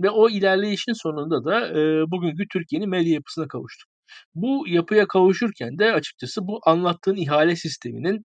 ve 0.00 0.10
o 0.10 0.30
ilerleyişin 0.30 0.92
sonunda 0.92 1.44
da, 1.44 1.68
eee, 1.68 2.04
bugünkü 2.12 2.44
Türkiye'nin 2.52 2.90
medya 2.90 3.14
yapısına 3.14 3.48
kavuştuk. 3.48 3.90
Bu 4.36 4.64
yapıya 4.68 5.08
kavuşurken 5.08 5.78
de 5.78 5.92
açıkçası 5.92 6.48
bu 6.48 6.60
anlattığın 6.66 7.16
ihale 7.16 7.56
sisteminin 7.56 8.22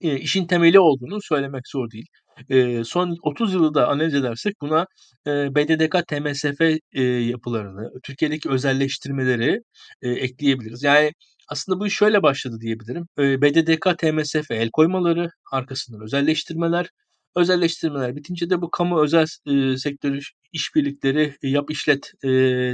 eee, 0.00 0.16
işin 0.20 0.46
temeli 0.46 0.80
olduğunu 0.80 1.18
söylemek 1.22 1.68
zor 1.68 1.90
değil. 1.90 2.06
Eee, 2.48 2.84
son 2.84 3.16
30 3.22 3.54
yılı 3.54 3.74
da 3.74 3.88
analiz 3.88 4.14
edersek 4.14 4.60
buna, 4.60 4.86
eee, 5.26 5.48
BDDK, 5.54 6.02
TMSF, 6.08 6.78
eee, 6.94 7.02
yapılarını, 7.04 7.90
Türkiye'deki 8.02 8.48
özelleştirmeleri, 8.50 9.60
eee, 10.02 10.12
ekleyebiliriz. 10.12 10.82
Yani 10.82 11.12
aslında 11.48 11.80
bu 11.80 11.86
iş 11.86 11.94
şöyle 11.94 12.22
başladı 12.22 12.56
diyebilirim. 12.60 13.06
Eee, 13.18 13.42
BDDK, 13.42 13.96
TMSF 13.96 14.50
el 14.54 14.70
koymaları, 14.70 15.30
arkasından 15.52 16.02
özelleştirmeler, 16.02 16.88
özelleştirmeler 17.36 18.16
bitince 18.16 18.50
de 18.50 18.62
bu 18.62 18.70
kamu 18.70 19.02
özel 19.02 19.26
s 19.26 19.36
eee, 19.46 19.76
sektör 19.76 20.14
iş 20.14 20.32
işbirlikleri, 20.52 21.36
yap 21.42 21.70
işlet, 21.70 22.12
eee, 22.24 22.30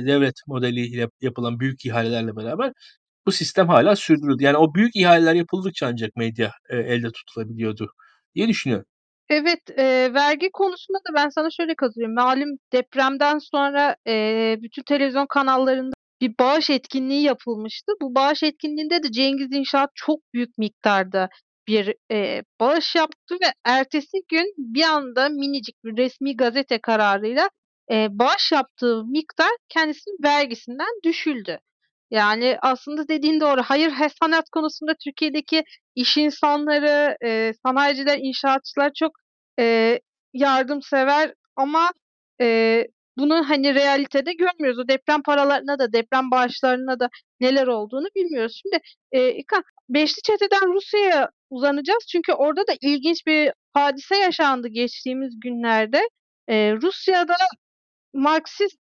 devlet 0.07 0.35
modeliyle 0.47 1.09
yapılan 1.21 1.61
büyük 1.61 1.87
ihalelerle 1.87 2.37
beraber 2.37 2.73
bu 3.27 3.33
sistem 3.33 3.69
hâlâ 3.69 3.97
sürdürüldü. 3.97 4.45
Yani 4.45 4.57
o 4.57 4.75
büyük 4.75 4.97
ihaleler 4.97 5.35
yapıldıkça 5.35 5.87
ancak 5.87 6.17
medya, 6.17 6.53
eee, 6.73 6.79
elde 6.79 7.11
tutulabiliyordu 7.13 7.93
diye 8.35 8.49
düşünüyorum. 8.49 8.87
Evet, 9.31 9.61
eee, 9.79 10.15
vergi 10.15 10.51
konusunda 10.53 10.99
da 10.99 11.15
ben 11.15 11.29
sana 11.29 11.49
şöyle 11.51 11.75
katılıyorum. 11.75 12.15
Malum 12.15 12.59
depremden 12.73 13.39
sonra, 13.39 13.97
eee, 14.07 14.59
bütün 14.63 14.83
televizyon 14.83 15.27
kanallarında 15.27 15.93
bir 16.21 16.35
bağış 16.41 16.71
etkinliği 16.71 17.23
yapılmıştı. 17.23 17.93
Bu 18.03 18.15
bağış 18.15 18.43
etkinliğinde 18.43 19.03
de 19.03 19.13
Cengiz 19.13 19.49
İnşaat 19.53 19.91
çok 19.95 20.19
büyük 20.35 20.59
miktarda 20.59 21.29
bir, 21.69 21.95
eee, 22.11 22.43
bağış 22.61 22.95
yaptı 22.95 23.35
ve 23.35 23.53
ertesi 23.65 24.17
gün 24.31 24.55
bir 24.59 24.83
anda 24.83 25.29
minicik 25.29 25.85
bir 25.85 25.97
resmî 25.97 26.37
gazete 26.37 26.79
kararıyla, 26.81 27.49
eee, 27.91 28.09
bağış 28.11 28.53
yaptığı 28.53 29.05
miktar 29.05 29.51
kendisinin 29.69 30.17
vergisinden 30.25 31.01
düşüldü. 31.05 31.59
Yani 32.11 32.59
aslında 32.63 33.09
dediğin 33.09 33.41
doğru. 33.41 33.63
Hayır 33.63 33.91
he 33.91 34.09
konusunda 34.53 34.95
Türkiye'deki 35.05 35.65
iş 35.95 36.17
insanları, 36.17 37.17
eee, 37.23 37.53
sanayiciler, 37.67 38.19
inşaatçılar 38.23 38.91
çok, 38.95 39.13
eee, 39.59 40.01
yardımsever 40.35 41.35
ama, 41.57 41.91
eee, 42.41 42.89
bunu, 43.19 43.49
hani, 43.49 43.75
realitede 43.75 44.33
görmüyoruz. 44.33 44.79
O 44.79 44.89
deprem 44.89 45.23
paralarına 45.23 45.79
da 45.79 45.93
deprem 45.93 46.31
bağışlarına 46.31 47.01
da 47.01 47.09
neler 47.41 47.67
olduğunu 47.67 48.07
bilmiyoruz. 48.17 48.61
Şimdi, 48.63 48.83
eee, 49.13 49.35
İlkan, 49.39 49.63
Beşli 49.89 50.23
Çete'den 50.23 50.73
Rusya'ya 50.75 51.31
uzanacağız. 51.51 52.05
Çünkü 52.13 52.33
orada 52.33 52.67
da 52.67 52.73
ilginç 52.81 53.27
bir 53.27 53.53
hadise 53.75 54.17
yaşandı 54.17 54.69
geçtiğimiz 54.69 55.41
günlerde. 55.41 56.09
Eee, 56.49 56.75
Rusya'da 56.83 57.37
Marksist 58.15 58.77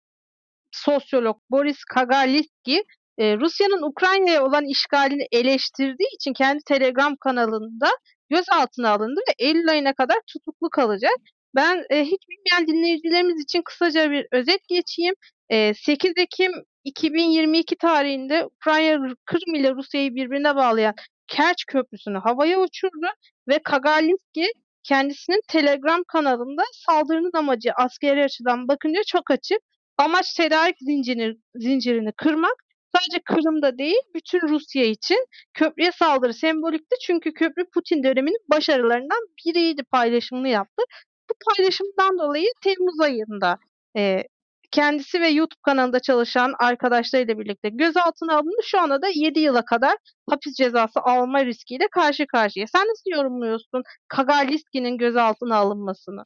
sosyolog 0.71 1.37
Boris 1.51 1.85
Kagarlitski, 1.85 2.83
eee, 3.17 3.37
Rusya'nın 3.37 3.81
Ukrayna'ya 3.89 4.43
olan 4.45 4.65
işgalini 4.65 5.27
eleştirdiği 5.31 6.09
için 6.15 6.33
kendi 6.33 6.63
Telegram 6.65 7.15
kanalında 7.15 7.89
gözaltına 8.29 8.89
alındı 8.91 9.19
ve 9.29 9.33
eylül 9.39 9.69
ayına 9.69 9.93
kadar 9.93 10.17
tutuklu 10.33 10.69
kalacak. 10.69 11.15
Ben, 11.55 11.83
eee, 11.91 12.03
hiç 12.05 12.21
bilmeyen 12.29 12.67
dinleyicilerimiz 12.67 13.43
için 13.43 13.61
kısaca 13.65 14.11
bir 14.11 14.27
özet 14.31 14.67
geçeyim. 14.67 15.15
Eee, 15.49 15.73
8 15.75 16.13
Ekim 16.17 16.51
2022 16.83 17.75
tarihinde 17.77 18.45
Ukrayna, 18.45 19.15
Kırım 19.25 19.55
ile 19.55 19.71
Rusya'yı 19.75 20.15
birbirine 20.15 20.55
bağlayan 20.55 20.93
Kerç 21.27 21.65
Köprüsü'nü 21.67 22.17
havaya 22.17 22.59
uçurdu 22.59 23.07
ve 23.47 23.59
Kagarlitski 23.63 24.47
kendisinin 24.83 25.41
Telegram 25.47 26.03
kanalında 26.07 26.61
saldırının 26.73 27.31
amacı 27.33 27.69
askeri 27.77 28.23
açıdan 28.23 28.67
bakınca 28.67 29.01
çok 29.07 29.31
açık. 29.31 29.57
Amaç 29.97 30.33
tedarik 30.33 30.75
zincini 30.79 31.33
zincirini 31.55 32.11
kırmak. 32.17 32.64
Sadece 32.95 33.19
Kırım'da 33.25 33.77
değil, 33.77 34.01
bütün 34.15 34.41
Rusya 34.49 34.83
için 34.85 35.25
köprüye 35.53 35.91
saldırı 35.91 36.33
sembolikti. 36.33 36.95
Çünkü 37.07 37.33
köprü 37.33 37.65
Putin 37.73 38.03
döneminin 38.03 38.39
başarılarından 38.51 39.19
biriydi 39.45 39.83
paylaşımını 39.83 40.47
yaptı. 40.49 40.83
Bu 41.29 41.33
paylaşımdan 41.47 42.19
dolayı 42.19 42.47
temmuz 42.63 42.99
ayında, 43.01 43.57
eee, 43.95 44.27
kendisi 44.71 45.21
ve 45.21 45.27
YouTube 45.27 45.59
kanalında 45.63 45.99
çalışan 45.99 46.53
arkadaşlarıyla 46.59 47.39
birlikte 47.39 47.69
gözaltına 47.69 48.33
alındı. 48.35 48.55
Şu 48.63 48.79
anda 48.81 49.01
da 49.01 49.07
7 49.15 49.39
yıla 49.39 49.65
kadar 49.65 49.95
hapis 50.29 50.53
cezası 50.55 50.99
alma 51.01 51.45
riskiyle 51.45 51.87
karşı 51.91 52.27
karşıya. 52.27 52.67
Sen 52.67 52.81
nasıl 52.87 53.11
yorumluyorsun 53.17 53.83
Kagarlitski'nin 54.07 54.97
gözaltına 54.97 55.55
alınmasını? 55.57 56.25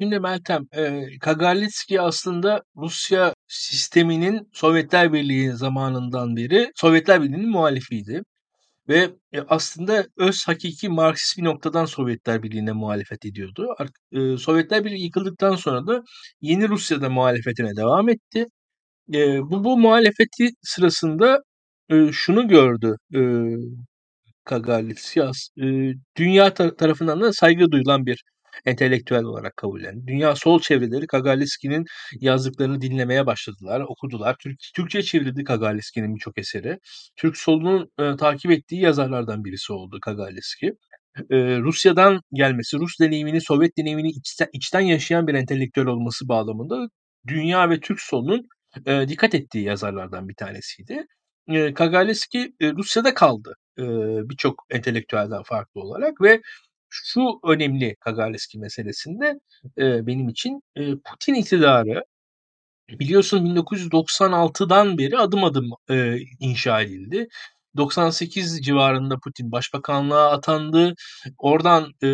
Şimdi 0.00 0.20
Meltem, 0.20 0.66
eee, 0.76 1.08
Kagarlitski 1.20 2.00
aslında 2.00 2.62
Rusya 2.76 3.34
sisteminin 3.48 4.48
Sovyetler 4.52 5.12
Birliği 5.12 5.52
zamanından 5.52 6.36
beri 6.36 6.72
Sovyetler 6.74 7.22
Birliği'nin 7.22 7.48
muhalifiydi 7.50 8.22
ve, 8.88 9.10
eee, 9.32 9.44
aslında 9.48 10.06
öz 10.18 10.48
hakiki 10.48 10.88
Marksist 10.88 11.38
bir 11.38 11.44
noktadan 11.44 11.86
Sovyetler 11.86 12.42
Birliği'ne 12.44 12.72
muhalefet 12.72 13.26
ediyordu. 13.26 13.74
Ark 13.78 13.92
eee, 14.12 14.38
Sovyetler 14.38 14.84
Birliği 14.84 15.04
yıkıldıktan 15.04 15.56
sonra 15.56 15.86
da 15.88 16.02
yeni 16.42 16.68
Rusya'da 16.70 17.10
muhalefetine 17.10 17.76
devam 17.76 18.08
etti. 18.08 18.46
Eee, 19.12 19.40
bu 19.44 19.64
bu 19.64 19.78
muhalefeti 19.78 20.50
sırasında, 20.62 21.40
eee, 21.90 22.10
şunu 22.12 22.48
gördü, 22.48 22.96
eee, 23.14 23.56
Kagarlitski 24.44 25.24
as 25.24 25.48
eee, 25.56 25.94
dünya 26.18 26.54
ta 26.54 26.76
tarafından 26.76 27.20
da 27.20 27.32
saygı 27.32 27.72
duyulan 27.72 28.06
bir 28.06 28.24
entelektüel 28.66 29.24
olarak 29.24 29.56
kabullendi. 29.56 30.06
Dünya 30.06 30.36
sol 30.36 30.60
çevreleri 30.60 31.06
Kagarlitski'nin 31.06 31.84
yazdıklarını 32.20 32.80
dinlemeye 32.80 33.26
başladılar, 33.26 33.80
okudular. 33.88 34.36
Türk 34.42 34.58
Türkçe'ye 34.76 35.02
çevrildi 35.02 35.44
Kagarlitski'nin 35.44 36.14
birçok 36.14 36.38
eseri. 36.38 36.78
Türk 37.16 37.36
solunun, 37.36 37.90
eee, 38.00 38.16
takip 38.16 38.50
ettiği 38.50 38.80
yazarlardan 38.82 39.44
birisi 39.44 39.72
oldu 39.72 39.98
Kagarlitski. 40.02 40.72
Eee, 41.30 41.58
Rusya'dan 41.60 42.20
gelmesi, 42.32 42.78
Rus 42.78 43.00
deneyimini, 43.00 43.40
Sovyet 43.40 43.78
deneyimini 43.78 44.10
içten 44.10 44.48
içten 44.52 44.80
yaşayan 44.80 45.26
bir 45.28 45.34
entelektüel 45.34 45.86
olması 45.86 46.28
bağlamında 46.28 46.88
dünya 47.28 47.70
ve 47.70 47.80
Türk 47.80 48.00
solunun, 48.00 48.48
eee, 48.86 49.08
dikkat 49.08 49.34
ettiği 49.34 49.64
yazarlardan 49.64 50.28
bir 50.28 50.34
tanesiydi. 50.34 51.06
Eee, 51.48 51.74
Kagarlitski, 51.74 52.54
eee, 52.60 52.72
Rusya'da 52.72 53.14
kaldı, 53.14 53.54
eee, 53.78 53.86
birçok 54.30 54.66
entelektüelden 54.70 55.42
farklı 55.42 55.80
olarak 55.80 56.20
ve 56.22 56.40
şu 56.90 57.22
önemli 57.44 57.96
Kagarlitski 58.00 58.58
meselesinde, 58.58 59.40
eee, 59.78 60.00
benim 60.06 60.28
için, 60.28 60.62
eee, 60.76 60.94
Putin 61.04 61.34
iktidarı 61.34 62.02
biliyorsun 62.90 63.44
1996'dan 63.46 64.98
beri 64.98 65.18
adım 65.18 65.44
adım, 65.44 65.70
eee, 65.90 66.20
inşa 66.40 66.82
edildi. 66.82 67.28
98 67.76 68.60
civarında 68.64 69.18
Putin 69.24 69.52
başbakanlığa 69.52 70.32
atandı. 70.32 70.94
Oradan, 71.38 71.92
eee, 72.02 72.08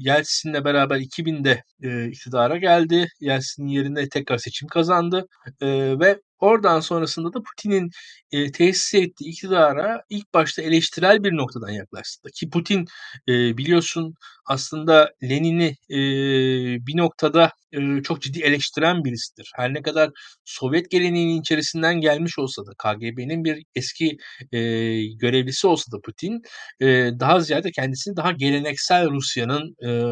Yeltsin'le 0.00 0.64
beraber 0.66 0.96
2000'de, 0.98 1.62
eee, 1.82 2.06
iktidara 2.12 2.56
geldi. 2.58 3.08
Yeltsin'in 3.20 3.68
yerine 3.68 4.08
tekrar 4.08 4.38
seçim 4.38 4.68
kazandı, 4.68 5.26
eee, 5.62 6.00
ve 6.00 6.20
oradan 6.42 6.80
sonrasında 6.80 7.32
da 7.34 7.38
Putin'in, 7.42 7.90
eee, 8.32 8.52
tesis 8.52 8.94
ettiği 8.94 9.30
iktidara 9.30 10.02
ilk 10.10 10.34
başta 10.34 10.62
eleştirel 10.62 11.24
bir 11.24 11.32
noktadan 11.36 11.70
yaklaştı 11.70 12.28
ki 12.34 12.50
Putin, 12.50 12.86
eee, 13.28 13.54
biliyorsun 13.58 14.14
aslında 14.46 15.10
Lenin'i, 15.24 15.76
eee, 15.88 16.78
bir 16.86 16.96
noktada, 16.96 17.50
eee, 17.72 18.02
çok 18.04 18.22
ciddi 18.22 18.40
eleştiren 18.42 19.04
birisidir. 19.04 19.52
Her 19.56 19.74
ne 19.74 19.82
kadar 19.82 20.10
Sovyet 20.44 20.90
geleneğinin 20.90 21.40
içerisinden 21.40 22.00
gelmiş 22.00 22.38
olsa 22.38 22.62
da 22.66 22.70
KGB'nin 22.78 23.44
bir 23.44 23.64
eski, 23.74 24.16
eee, 24.52 25.06
görevlisi 25.16 25.66
olsa 25.66 25.92
da 25.92 26.00
Putin, 26.04 26.42
eee, 26.80 27.20
daha 27.20 27.40
ziyade 27.40 27.70
kendisini 27.70 28.16
daha 28.16 28.32
geleneksel 28.32 29.10
Rusya'nın, 29.10 29.76
eee, 29.82 30.04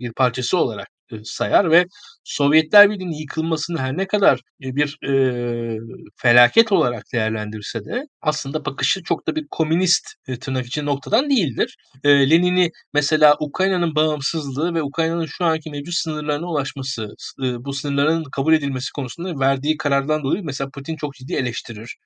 bir 0.00 0.12
parçası 0.12 0.58
olarak, 0.58 0.88
sayar 1.24 1.70
ve 1.70 1.84
Sovyetler 2.24 2.90
Birliği'nin 2.90 3.12
yıkılmasını 3.20 3.78
her 3.78 3.96
ne 3.96 4.06
kadar, 4.06 4.40
eee, 4.60 4.76
bir, 4.76 4.98
eee, 5.02 5.78
felaket 6.16 6.72
olarak 6.72 7.04
değerlendirse 7.12 7.84
de 7.84 8.06
aslında 8.22 8.64
bakışı 8.64 9.02
çok 9.02 9.26
da 9.28 9.36
bir 9.36 9.46
komünist, 9.50 10.04
eee, 10.28 10.38
tırnak 10.38 10.66
içinde 10.66 10.86
noktadan 10.86 11.30
değildir. 11.30 11.76
Eee, 12.04 12.30
Lenin'i 12.30 12.70
mesela 12.94 13.36
Ukrayna'nın 13.40 13.94
bağımsızlığı 13.94 14.74
ve 14.74 14.82
Ukrayna'nın 14.82 15.26
şu 15.26 15.44
anki 15.44 15.70
mevcut 15.70 15.94
sınırlarına 15.94 16.46
ulaşması, 16.50 17.08
eee, 17.42 17.54
bu 17.60 17.72
sınırların 17.72 18.24
kabul 18.24 18.54
edilmesi 18.54 18.92
konusunda 18.92 19.40
verdiği 19.40 19.76
karardan 19.76 20.22
dolayı 20.24 20.42
mesela 20.44 20.70
Putin 20.70 20.96
çok 20.96 21.14
ciddi 21.14 21.34
eleştirir. 21.34 21.96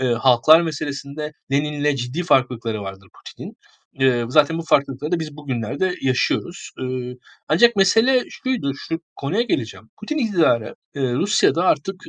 Eee, 0.00 0.12
halklar 0.12 0.60
meselesinde 0.60 1.32
Lenin'le 1.52 1.96
ciddi 1.96 2.22
farklılıkları 2.22 2.82
vardır 2.82 3.08
Putin'in. 3.14 3.56
Zaten 4.28 4.58
bu 4.58 4.62
farklılıkları 4.62 5.12
da 5.12 5.20
biz 5.20 5.36
bugünlerde 5.36 5.94
yaşıyoruz. 6.00 6.70
Ancak 7.48 7.76
mesele 7.76 8.24
şuydu, 8.30 8.72
şu 8.88 9.00
konuya 9.16 9.42
geleceğim. 9.42 9.90
Putin 10.00 10.18
iktidarı, 10.18 10.74
Rusya'da 10.96 11.64
artık, 11.64 12.02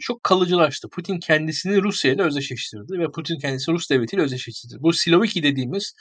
çok 0.00 0.22
kalıcılaştı. 0.22 0.88
Putin 0.88 1.18
kendisini 1.18 1.82
Rusya'yla 1.82 2.24
özdeşleştirdi 2.24 2.98
ve 2.98 3.06
Putin 3.14 3.38
kendisini 3.38 3.74
Rus 3.74 3.90
devletiyle 3.90 4.22
özdeşleştirdi. 4.22 4.74
Bu 4.80 4.92
Siloviki 4.92 5.42
dediğimiz, 5.42 5.94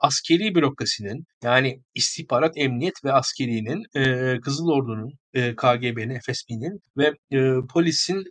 askeri 0.00 0.54
bürokrasinin 0.54 1.24
yani 1.44 1.82
istihbarat, 1.94 2.52
emniyet 2.56 3.04
ve 3.04 3.12
askeriyinin, 3.12 3.82
eee, 3.94 4.38
Kızıl 4.42 4.68
Ordu'nun, 4.68 5.12
KGB'nin, 5.34 6.18
FSB'nin 6.20 6.80
ve, 6.98 7.12
polisin, 7.72 8.24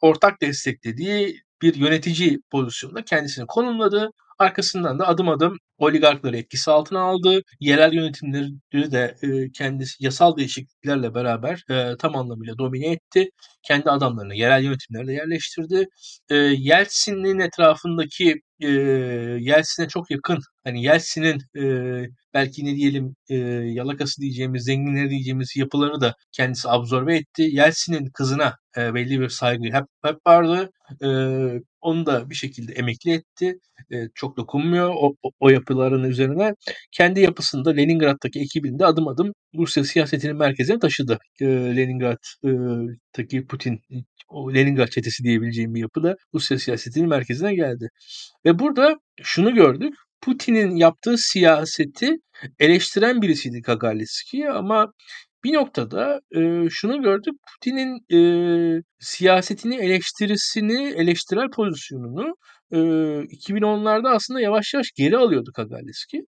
ortak 0.00 0.42
desteklediği 0.42 1.36
bir 1.62 1.74
yönetici 1.74 2.38
pozisyonunda 2.50 3.02
kendisini 3.04 3.46
konumladı. 3.46 4.10
Arkasından 4.38 4.98
da 4.98 5.08
adım 5.08 5.28
adım 5.28 5.58
oligarkları 5.78 6.36
etkisi 6.36 6.70
altına 6.70 7.00
aldı. 7.00 7.42
Yerel 7.60 7.92
yönetimleri 7.92 8.92
de 8.92 9.16
e, 9.22 9.52
kendisi 9.52 10.04
yasal 10.04 10.36
değişikliklerle 10.36 11.14
beraber 11.14 11.64
e, 11.70 11.96
tam 11.98 12.16
anlamıyla 12.16 12.58
domine 12.58 12.92
etti. 12.92 13.30
Kendi 13.62 13.90
adamlarını 13.90 14.34
yerel 14.34 14.64
yönetimlerde 14.64 15.12
yerleştirdi. 15.12 15.86
E, 16.30 16.34
Yeltsin'in 16.36 17.38
etrafındaki 17.38 18.34
e, 18.60 18.68
Yeltsin'e 19.40 19.88
çok 19.88 20.10
yakın 20.10 20.38
hani 20.64 20.84
Yeltsin'in 20.84 21.38
e, 21.56 21.64
belki 22.34 22.64
ne 22.64 22.76
diyelim 22.76 23.16
e, 23.28 23.34
yalakası 23.78 24.20
diyeceğimiz, 24.20 24.64
zenginleri 24.64 25.10
diyeceğimiz 25.10 25.56
yapılarını 25.56 26.00
da 26.00 26.14
kendisi 26.32 26.68
absorbe 26.68 27.16
etti. 27.16 27.42
Yeltsin'in 27.42 28.10
kızına 28.14 28.56
e, 28.76 28.94
belli 28.94 29.20
bir 29.20 29.28
saygı 29.28 29.64
hep, 29.64 29.84
hep 30.04 30.16
vardı. 30.26 30.70
E, 31.02 31.08
onu 31.80 32.06
da 32.06 32.30
bir 32.30 32.34
şekilde 32.34 32.72
emekli 32.72 33.12
etti. 33.12 33.58
E, 33.92 33.96
çok 34.14 34.36
dokunmuyor 34.36 34.94
o, 34.96 35.14
o, 35.22 35.30
o 35.40 35.50
yapıların 35.50 36.04
üzerine. 36.04 36.54
Kendi 36.92 37.20
yapısında 37.20 37.70
Leningrad'daki 37.70 38.40
ekibini 38.40 38.78
de 38.78 38.86
adım 38.86 39.08
adım 39.08 39.32
Rusya 39.58 39.84
siyasetinin 39.84 40.36
merkezine 40.36 40.78
taşıdı. 40.78 41.18
E, 41.40 41.46
Leningrad'daki 41.46 43.46
Putin, 43.46 43.80
o 44.28 44.54
Leningrad 44.54 44.88
çetesi 44.88 45.24
diyebileceğim 45.24 45.74
bir 45.74 45.80
yapıda 45.80 46.16
Rusya 46.34 46.58
siyasetinin 46.58 47.08
merkezine 47.08 47.54
geldi. 47.54 47.88
Ve 48.46 48.58
burada 48.58 48.96
şunu 49.22 49.54
gördük. 49.54 49.94
Putin'in 50.24 50.76
yaptığı 50.76 51.18
siyaseti 51.18 52.16
eleştiren 52.58 53.22
birisiydi 53.22 53.62
Kagarliski 53.62 54.50
ama 54.50 54.92
bir 55.44 55.52
noktada 55.54 56.20
e, 56.36 56.68
şunu 56.70 57.02
gördük. 57.02 57.34
Putin'in 57.52 58.14
e, 58.78 58.82
siyasetini 59.00 59.76
eleştirisini, 59.76 60.88
eleştirel 60.96 61.50
pozisyonunu 61.50 62.36
e, 62.72 62.76
2010'larda 62.76 64.10
aslında 64.14 64.40
yavaş 64.40 64.74
yavaş 64.74 64.86
geri 64.96 65.16
alıyordu 65.16 65.50
Kagarliski. 65.56 66.22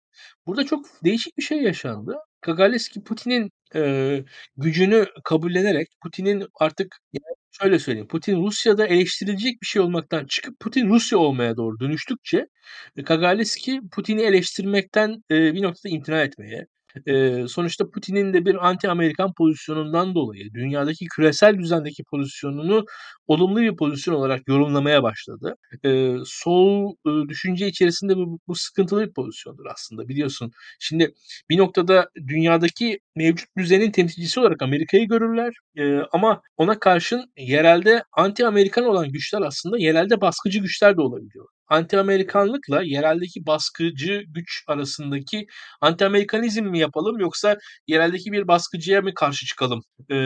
Burada 0.47 0.67
çok 0.67 0.87
değişik 1.05 1.39
bir 1.39 1.43
şey 1.43 1.63
yaşandı. 1.63 2.15
Kagarliski 2.41 3.03
Putin'in 3.05 3.51
e, 3.75 4.25
gücünü 4.57 5.07
kabullenerek 5.25 5.89
Putin'in 6.03 6.47
artık 6.61 6.97
yani 7.13 7.37
şöyle 7.51 7.79
söyleyeyim. 7.79 8.09
Putin 8.09 8.43
Rusya'da 8.43 8.87
eleştirilecek 8.87 9.63
bir 9.63 9.67
şey 9.67 9.83
olmaktan 9.83 10.27
çıkıp 10.27 10.61
Putin 10.61 10.89
Rusya 10.89 11.19
olmaya 11.19 11.57
doğru 11.57 11.81
dönüştükçe 11.81 12.47
Kagarliski 13.07 13.81
Putin'i 13.93 14.23
eleştirmekten 14.23 15.25
e, 15.31 15.55
bir 15.55 15.63
noktada 15.63 15.89
imtina 15.95 16.23
etmeye, 16.23 16.67
e, 17.07 17.45
sonuçta 17.49 17.91
Putin'in 17.91 18.33
de 18.33 18.45
bir 18.45 18.55
anti-Amerikan 18.55 19.35
pozisyonundan 19.35 20.15
dolayı 20.15 20.55
dünyadaki 20.55 21.07
küresel 21.07 21.59
düzendeki 21.59 22.05
pozisyonunu 22.05 22.85
olumlu 23.27 23.61
bir 23.61 23.77
pozisyon 23.77 24.15
olarak 24.15 24.49
yorumlamaya 24.49 25.03
başladı. 25.03 25.57
E, 25.85 26.15
sol 26.25 26.95
e, 27.07 27.29
düşünce 27.29 27.67
içerisinde 27.69 28.17
bu, 28.17 28.39
bu 28.49 28.55
sıkıntılı 28.55 29.07
bir 29.09 29.13
pozisyondur 29.13 29.67
aslında 29.67 30.09
biliyorsun. 30.09 30.53
Şimdi 30.81 31.15
bir 31.51 31.59
noktada 31.59 32.11
dünyadaki 32.29 33.01
mevcut 33.17 33.49
düzenin 33.57 33.91
temsilcisi 33.91 34.41
olarak 34.41 34.63
Amerika'yı 34.63 35.09
görürler 35.09 35.55
e, 35.79 35.99
ama 36.13 36.43
ona 36.57 36.79
karşın 36.79 37.33
yerelde 37.37 38.03
anti-Amerikan 38.13 38.85
olan 38.85 39.13
güçler 39.13 39.43
aslında 39.43 39.79
yerelde 39.79 40.21
baskıcı 40.21 40.59
güçler 40.59 40.97
de 40.97 41.01
olabiliyor 41.01 41.47
anti-Amerikanlıkla 41.69 42.83
yereldeki 42.83 43.47
baskıcı 43.47 44.23
güç 44.29 44.65
arasındaki 44.69 45.47
anti-Amerikanizm 45.81 46.63
mi 46.63 46.79
yapalım 46.79 47.19
yoksa 47.21 47.57
yereldeki 47.87 48.33
bir 48.33 48.49
baskıcıya 48.49 49.03
mı 49.03 49.15
karşı 49.15 49.47
çıkalım 49.47 49.83
e, 50.11 50.17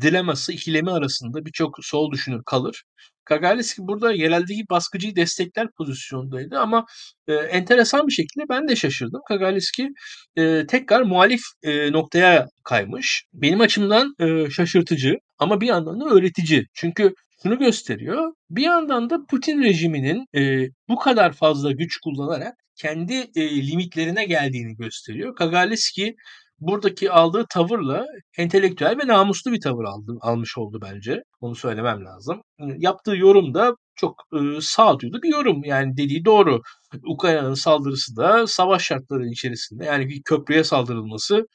dileması, 0.00 0.52
ikilemi 0.52 0.90
arasında 0.90 1.44
birçok 1.46 1.76
sol 1.82 2.12
düşünür 2.12 2.42
kalır. 2.46 2.82
Kagarliski 3.24 3.82
burada 3.82 4.12
yereldeki 4.12 4.62
baskıcıyı 4.70 5.16
destekler 5.16 5.68
pozisyondaydı 5.78 6.58
ama 6.58 6.84
e, 7.28 7.34
enteresan 7.34 8.06
bir 8.06 8.12
şekilde 8.12 8.44
ben 8.48 8.68
de 8.68 8.76
şaşırdım. 8.76 9.20
Kagarliski 9.28 9.88
e, 10.36 10.66
tekrar 10.66 11.02
muhalif 11.02 11.40
e, 11.62 11.92
noktaya 11.92 12.46
kaymış. 12.64 13.24
Benim 13.32 13.60
açımdan 13.60 14.14
e, 14.20 14.50
şaşırtıcı 14.50 15.14
ama 15.38 15.60
bir 15.60 15.66
yandan 15.66 16.00
da 16.00 16.04
öğretici. 16.04 16.64
Çünkü 16.74 17.14
şunu 17.44 17.58
gösteriyor. 17.58 18.32
Bir 18.50 18.62
yandan 18.62 19.10
da 19.10 19.18
Putin 19.30 19.62
rejiminin 19.62 20.26
e, 20.36 20.68
bu 20.88 20.96
kadar 20.96 21.32
fazla 21.32 21.72
güç 21.72 21.98
kullanarak 22.00 22.54
kendi 22.76 23.14
e, 23.36 23.66
limitlerine 23.66 24.24
geldiğini 24.24 24.76
gösteriyor. 24.76 25.34
Kagarliski 25.36 26.14
buradaki 26.58 27.10
aldığı 27.10 27.46
tavırla 27.50 28.06
entelektüel 28.38 28.98
ve 29.02 29.06
namuslu 29.06 29.52
bir 29.52 29.60
tavır 29.60 29.84
aldı, 29.84 30.18
almış 30.20 30.58
oldu 30.58 30.78
bence. 30.82 31.22
Onu 31.40 31.54
söylemem 31.54 32.04
lazım. 32.04 32.42
Yaptığı 32.78 33.16
yorum 33.16 33.54
da 33.54 33.74
çok 33.96 34.14
e, 34.32 34.60
sağduyulu 34.60 35.22
bir 35.22 35.32
yorum. 35.32 35.64
Yani 35.64 35.96
dediği 35.96 36.24
doğru. 36.24 36.62
Ukrayna'nın 37.06 37.54
saldırısı 37.54 38.16
da 38.16 38.46
savaş 38.46 38.82
şartları 38.84 39.26
içerisinde 39.26 39.84
yani 39.84 40.08
bir 40.08 40.22
köprüye 40.22 40.64
saldırılması 40.64 41.46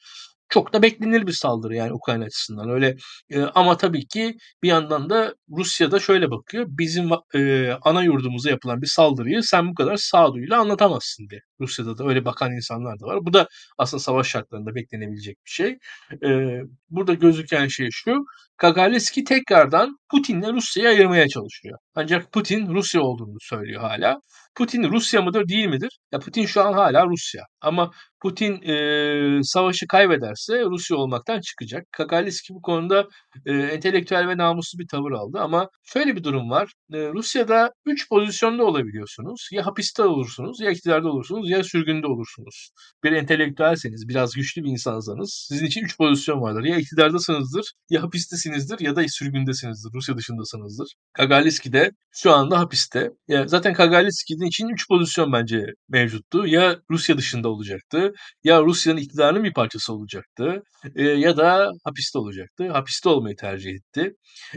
çok 0.50 0.72
da 0.72 0.82
beklenir 0.82 1.26
bir 1.26 1.32
saldırı 1.32 1.74
yani 1.74 1.92
Ukrayna 1.92 2.24
açısından. 2.24 2.70
Öyle 2.70 2.96
e, 3.30 3.40
ama 3.42 3.76
tabii 3.76 4.06
ki 4.06 4.36
bir 4.62 4.68
yandan 4.68 5.10
da 5.10 5.34
Rusya 5.56 5.90
da 5.90 6.00
şöyle 6.00 6.30
bakıyor. 6.30 6.66
Bizim 6.68 7.10
e, 7.34 7.72
ana 7.82 8.02
yurdumuza 8.02 8.50
yapılan 8.50 8.82
bir 8.82 8.86
saldırıyı 8.86 9.42
sen 9.42 9.68
bu 9.70 9.74
kadar 9.74 9.96
sağduyuyla 9.96 10.60
anlatamazsın 10.60 11.28
diye. 11.30 11.40
Rusya'da 11.60 11.98
da 11.98 12.04
öyle 12.04 12.24
bakan 12.24 12.52
insanlar 12.52 13.00
da 13.00 13.06
var. 13.06 13.18
Bu 13.22 13.32
da 13.32 13.48
aslında 13.78 14.02
savaş 14.02 14.28
şartlarında 14.28 14.74
beklenebilecek 14.74 15.36
bir 15.46 15.50
şey. 15.50 15.78
E, 16.24 16.60
burada 16.90 17.14
gözüken 17.14 17.68
şey 17.68 17.88
şu. 17.92 18.24
Kagarliski 18.56 19.24
tekrardan 19.24 19.96
Putin'le 20.10 20.52
Rusya'yı 20.52 20.88
ayırmaya 20.88 21.28
çalışıyor. 21.28 21.78
Ancak 21.94 22.32
Putin 22.32 22.74
Rusya 22.74 23.00
olduğunu 23.00 23.36
söylüyor 23.40 23.80
hala. 23.80 24.20
Putin 24.54 24.82
Rusya 24.90 25.22
mıdır 25.22 25.48
değil 25.48 25.66
midir? 25.66 25.98
Ya 26.12 26.18
Putin 26.18 26.46
şu 26.46 26.62
an 26.62 26.72
hala 26.72 27.06
Rusya. 27.06 27.44
Ama 27.60 27.90
Putin 28.22 28.62
e, 28.62 29.42
savaşı 29.42 29.86
kaybederse 29.86 30.64
Rusya 30.64 30.96
olmaktan 30.96 31.40
çıkacak. 31.40 31.86
Kagarliski 31.92 32.54
bu 32.54 32.62
konuda 32.62 33.06
e, 33.46 33.52
entelektüel 33.52 34.28
ve 34.28 34.36
namuslu 34.36 34.78
bir 34.78 34.88
tavır 34.88 35.12
aldı. 35.12 35.38
Ama 35.40 35.68
şöyle 35.84 36.16
bir 36.16 36.24
durum 36.24 36.50
var. 36.50 36.72
E, 36.92 36.98
Rusya'da 37.08 37.70
üç 37.86 38.08
pozisyonda 38.08 38.64
olabiliyorsunuz. 38.64 39.48
Ya 39.52 39.66
hapiste 39.66 40.02
olursunuz, 40.02 40.60
ya 40.60 40.70
iktidarda 40.70 41.08
olursunuz, 41.08 41.49
ya 41.50 41.64
sürgünde 41.64 42.06
olursunuz. 42.06 42.70
Bir 43.04 43.12
entelektüelseniz, 43.12 44.08
biraz 44.08 44.34
güçlü 44.34 44.64
bir 44.64 44.70
insansanız 44.70 45.46
sizin 45.48 45.66
için 45.66 45.84
üç 45.84 45.96
pozisyon 45.98 46.40
vardır. 46.40 46.64
Ya 46.64 46.78
iktidardasınızdır, 46.78 47.72
ya 47.90 48.02
hapistesinizdir 48.02 48.80
ya 48.80 48.96
da 48.96 49.08
sürgündesinizdir. 49.08 49.90
Rusya 49.94 50.16
dışındasınızdır. 50.16 50.94
Kagarliski 51.12 51.72
de 51.72 51.90
şu 52.12 52.32
anda 52.32 52.58
hapiste. 52.58 53.10
Ya 53.28 53.48
zaten 53.48 53.72
Kagarliski'nin 53.74 54.46
için 54.46 54.68
üç 54.68 54.88
pozisyon 54.88 55.32
bence 55.32 55.66
mevcuttu. 55.88 56.46
Ya 56.46 56.76
Rusya 56.90 57.18
dışında 57.18 57.48
olacaktı, 57.48 58.12
ya 58.44 58.62
Rusya'nın 58.62 59.00
iktidarının 59.00 59.44
bir 59.44 59.52
parçası 59.52 59.92
olacaktı 59.92 60.62
e, 60.94 61.02
ya 61.02 61.36
da 61.36 61.70
hapiste 61.84 62.18
olacaktı. 62.18 62.70
Hapiste 62.72 63.08
olmayı 63.08 63.36
tercih 63.36 63.70
etti. 63.70 64.14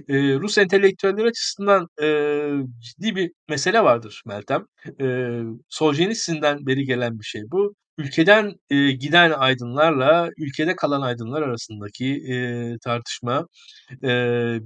E, 0.10 0.16
Rus 0.40 0.58
entelektüeller 0.58 1.26
açısından 1.26 1.88
e, 2.02 2.08
ciddi 2.80 3.16
bir 3.16 3.32
mesele 3.50 3.84
vardır 3.84 4.22
Meltem. 4.26 4.66
E, 5.02 5.06
Soljenitsin'den 5.70 6.66
beri 6.66 6.83
gelen 6.86 7.20
bir 7.20 7.24
şey 7.26 7.42
bu. 7.52 7.76
Ülkeden 7.98 8.54
e, 8.70 8.92
giden 8.92 9.32
aydınlarla 9.32 10.30
ülkede 10.38 10.76
kalan 10.76 11.02
aydınlar 11.02 11.42
arasındaki 11.42 12.08
e, 12.34 12.78
tartışma. 12.84 13.48
E, 14.04 14.10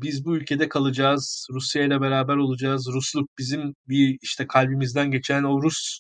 biz 0.02 0.26
bu 0.26 0.38
ülkede 0.38 0.70
kalacağız, 0.70 1.48
Rusya 1.54 1.84
ile 1.84 2.02
beraber 2.02 2.36
olacağız. 2.36 2.88
Rusluk 2.94 3.30
bizim 3.38 3.74
bir 3.88 4.18
işte 4.22 4.48
kalbimizden 4.48 5.12
geçen 5.12 5.44
o 5.44 5.64
Rus 5.64 6.00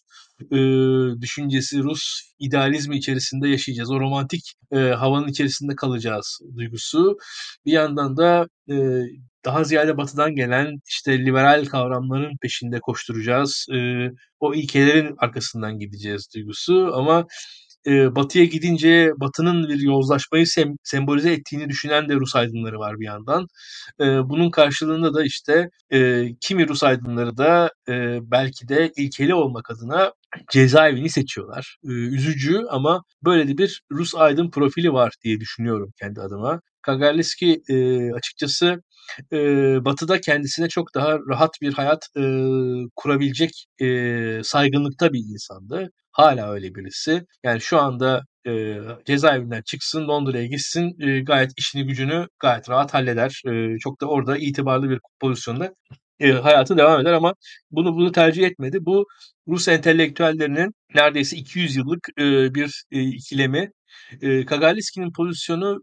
e, 0.52 0.58
düşüncesi, 1.22 1.84
Rus 1.84 2.22
idealizmi 2.40 2.98
içerisinde 2.98 3.50
yaşayacağız. 3.50 3.92
O 3.92 4.00
romantik 4.00 4.54
e, 4.72 4.78
havanın 4.78 5.28
içerisinde 5.28 5.76
kalacağız 5.76 6.40
duygusu. 6.58 7.18
Bir 7.66 7.72
yandan 7.72 8.18
da 8.18 8.48
e, 8.72 8.76
daha 9.46 9.64
ziyade 9.64 9.98
batıdan 9.98 10.36
gelen 10.36 10.80
işte 10.88 11.26
liberal 11.26 11.66
kavramların 11.66 12.38
peşinde 12.42 12.80
koşturacağız. 12.80 13.66
E, 13.74 14.10
o 14.40 14.54
ilkelerin 14.54 15.16
arkasından 15.18 15.80
gideceğiz 15.80 16.28
duygusu 16.36 16.92
ama 16.94 17.28
e, 17.88 18.16
batıya 18.16 18.46
gidince 18.46 19.12
batının 19.18 19.70
bir 19.70 19.80
yozlaşmayı 19.80 20.46
sem- 20.46 20.78
sembolize 20.84 21.34
ettiğini 21.34 21.70
düşünen 21.70 22.10
de 22.10 22.16
Rus 22.16 22.36
aydınları 22.36 22.80
var 22.80 23.00
bir 23.00 23.06
yandan. 23.06 23.48
E, 24.02 24.06
bunun 24.30 24.52
karşılığında 24.52 25.14
da 25.14 25.24
işte 25.24 25.70
e, 25.94 26.26
kimi 26.42 26.68
Rus 26.68 26.84
aydınları 26.84 27.38
da 27.38 27.72
e, 27.90 28.20
belki 28.32 28.68
de 28.68 28.92
ilkeli 28.98 29.34
olmak 29.34 29.72
adına 29.72 30.14
cezaevini 30.52 31.10
seçiyorlar. 31.10 31.78
E, 31.84 31.88
üzücü 31.88 32.62
ama 32.70 33.04
böyle 33.26 33.48
de 33.48 33.58
bir 33.58 33.82
Rus 33.92 34.16
aydın 34.16 34.50
profili 34.52 34.94
var 34.94 35.14
diye 35.24 35.40
düşünüyorum 35.40 35.92
kendi 36.00 36.22
adıma. 36.22 36.62
Kagarliski 36.82 37.62
e, 37.70 37.76
açıkçası 38.14 38.82
e, 39.34 39.38
Batı'da 39.86 40.22
kendisine 40.22 40.70
çok 40.70 40.96
daha 40.96 41.20
rahat 41.30 41.52
bir 41.62 41.74
hayat 41.74 42.08
e, 42.18 42.22
kurabilecek 42.96 43.66
saygınlıkta 44.44 45.14
bir 45.14 45.20
insandı. 45.20 45.90
Hala 46.12 46.52
öyle 46.52 46.76
birisi. 46.76 47.26
Yani 47.44 47.62
şu 47.62 47.80
anda 47.80 48.22
e, 48.48 48.78
cezaevinden 49.06 49.62
çıksın, 49.62 50.08
Londra'ya 50.08 50.46
gitsin, 50.46 50.98
gayet 51.26 51.52
işini 51.58 51.88
gücünü 51.88 52.28
gayet 52.40 52.70
rahat 52.70 52.94
halleder. 52.94 53.42
Çok 53.80 54.02
da 54.02 54.06
orada 54.06 54.38
itibarlı 54.38 54.90
bir 54.90 55.00
pozisyonda 55.20 55.74
e, 56.20 56.32
hayatı 56.32 56.78
devam 56.78 57.02
eder 57.02 57.14
ama 57.14 57.34
bunu 57.72 57.96
bunu 57.96 58.12
tercih 58.12 58.44
etmedi. 58.48 58.78
Bu 58.86 59.06
Rus 59.48 59.68
entelektüellerinin 59.68 60.74
neredeyse 60.96 61.38
200 61.38 61.76
yıllık 61.76 62.10
e, 62.20 62.56
bir 62.56 62.84
e, 62.92 63.02
ikilemi. 63.04 63.72
E, 64.22 64.46
Kagaliski'nin 64.46 65.12
pozisyonu 65.14 65.82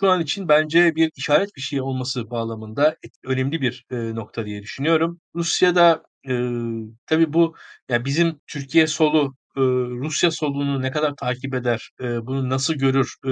şu 0.00 0.10
an 0.10 0.20
için 0.20 0.48
bence 0.48 0.94
bir 0.96 1.10
işaret 1.16 1.50
bir 1.56 1.60
şey 1.60 1.80
olması 1.80 2.30
bağlamında 2.30 2.96
önemli 3.24 3.60
bir 3.60 3.84
e, 3.90 4.14
nokta 4.14 4.46
diye 4.46 4.62
düşünüyorum. 4.62 5.20
Rusya'da 5.34 6.02
e, 6.28 6.32
tabii 7.06 7.32
bu 7.32 7.54
ya 7.88 8.04
bizim 8.04 8.40
Türkiye 8.46 8.86
solu 8.86 9.34
e, 9.56 9.60
Rusya 10.00 10.30
solunu 10.30 10.82
ne 10.82 10.90
kadar 10.90 11.16
takip 11.16 11.54
eder, 11.54 11.90
e, 12.00 12.26
bunu 12.26 12.48
nasıl 12.48 12.74
görür, 12.74 13.14
e, 13.26 13.30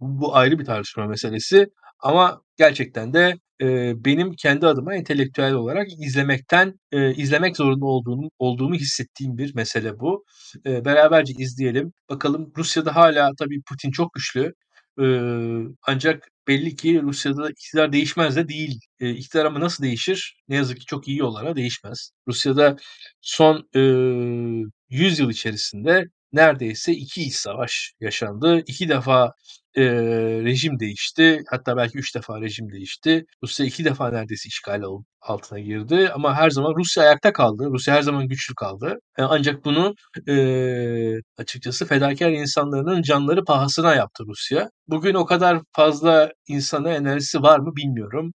bu 0.00 0.36
ayrı 0.36 0.58
bir 0.58 0.64
tartışma 0.64 1.06
meselesi. 1.06 1.66
Ama 2.00 2.42
gerçekten 2.56 3.12
de 3.14 3.34
e, 3.62 3.92
benim 4.04 4.32
kendi 4.32 4.66
adıma 4.66 4.94
entelektüel 4.94 5.52
olarak 5.54 5.88
izlemekten 6.06 6.80
e, 6.92 7.14
izlemek 7.14 7.56
zorunda 7.56 7.86
olduğunu 7.86 8.30
olduğumu 8.38 8.74
hissettiğim 8.74 9.38
bir 9.38 9.54
mesele 9.54 10.00
bu. 10.00 10.24
E, 10.66 10.84
beraberce 10.84 11.32
izleyelim. 11.38 11.92
Bakalım 12.10 12.52
Rusya'da 12.56 12.96
hala 12.96 13.30
tabii 13.38 13.62
Putin 13.68 13.90
çok 13.90 14.14
güçlü. 14.14 14.52
E, 15.00 15.04
ancak 15.86 16.28
belli 16.48 16.76
ki 16.76 17.02
Rusya'da 17.02 17.50
iktidar 17.50 17.92
değişmez 17.92 18.36
de 18.36 18.48
değil. 18.48 18.80
E, 19.00 19.10
iktidar 19.10 19.44
ama 19.44 19.60
nasıl 19.60 19.84
değişir? 19.84 20.36
Ne 20.48 20.56
yazık 20.56 20.78
ki 20.80 20.86
çok 20.86 21.08
iyi 21.08 21.18
yollara 21.18 21.56
değişmez. 21.56 22.10
Rusya'da 22.28 22.76
son 23.20 23.68
e, 23.76 23.80
100 24.90 25.18
yıl 25.18 25.30
içerisinde 25.30 26.04
neredeyse 26.32 26.92
iki 26.92 27.22
iç 27.22 27.34
savaş 27.34 27.92
yaşandı. 28.00 28.62
İki 28.66 28.88
defa 28.88 29.32
e, 29.76 29.82
rejim 30.44 30.78
değişti. 30.78 31.42
Hatta 31.50 31.76
belki 31.76 31.98
üç 31.98 32.14
defa 32.14 32.40
rejim 32.40 32.72
değişti. 32.72 33.24
Rusya 33.42 33.66
iki 33.66 33.84
defa 33.84 34.10
neredeyse 34.10 34.48
işgal 34.48 34.82
altına 35.20 35.58
girdi. 35.58 36.10
Ama 36.14 36.34
her 36.34 36.50
zaman 36.50 36.74
Rusya 36.76 37.02
ayakta 37.02 37.32
kaldı. 37.32 37.68
Rusya 37.70 37.94
her 37.94 38.02
zaman 38.02 38.28
güçlü 38.28 38.54
kaldı. 38.54 38.98
E, 39.18 39.22
ancak 39.22 39.64
bunu 39.64 39.94
e, 40.28 40.34
açıkçası 41.38 41.86
fedakar 41.86 42.30
insanların 42.30 43.02
canları 43.02 43.44
pahasına 43.44 43.94
yaptı 43.94 44.24
Rusya. 44.28 44.70
Bugün 44.88 45.14
o 45.14 45.26
kadar 45.26 45.60
fazla 45.72 46.32
insana 46.48 46.90
enerjisi 46.90 47.42
var 47.42 47.58
mı 47.58 47.76
bilmiyorum. 47.76 48.32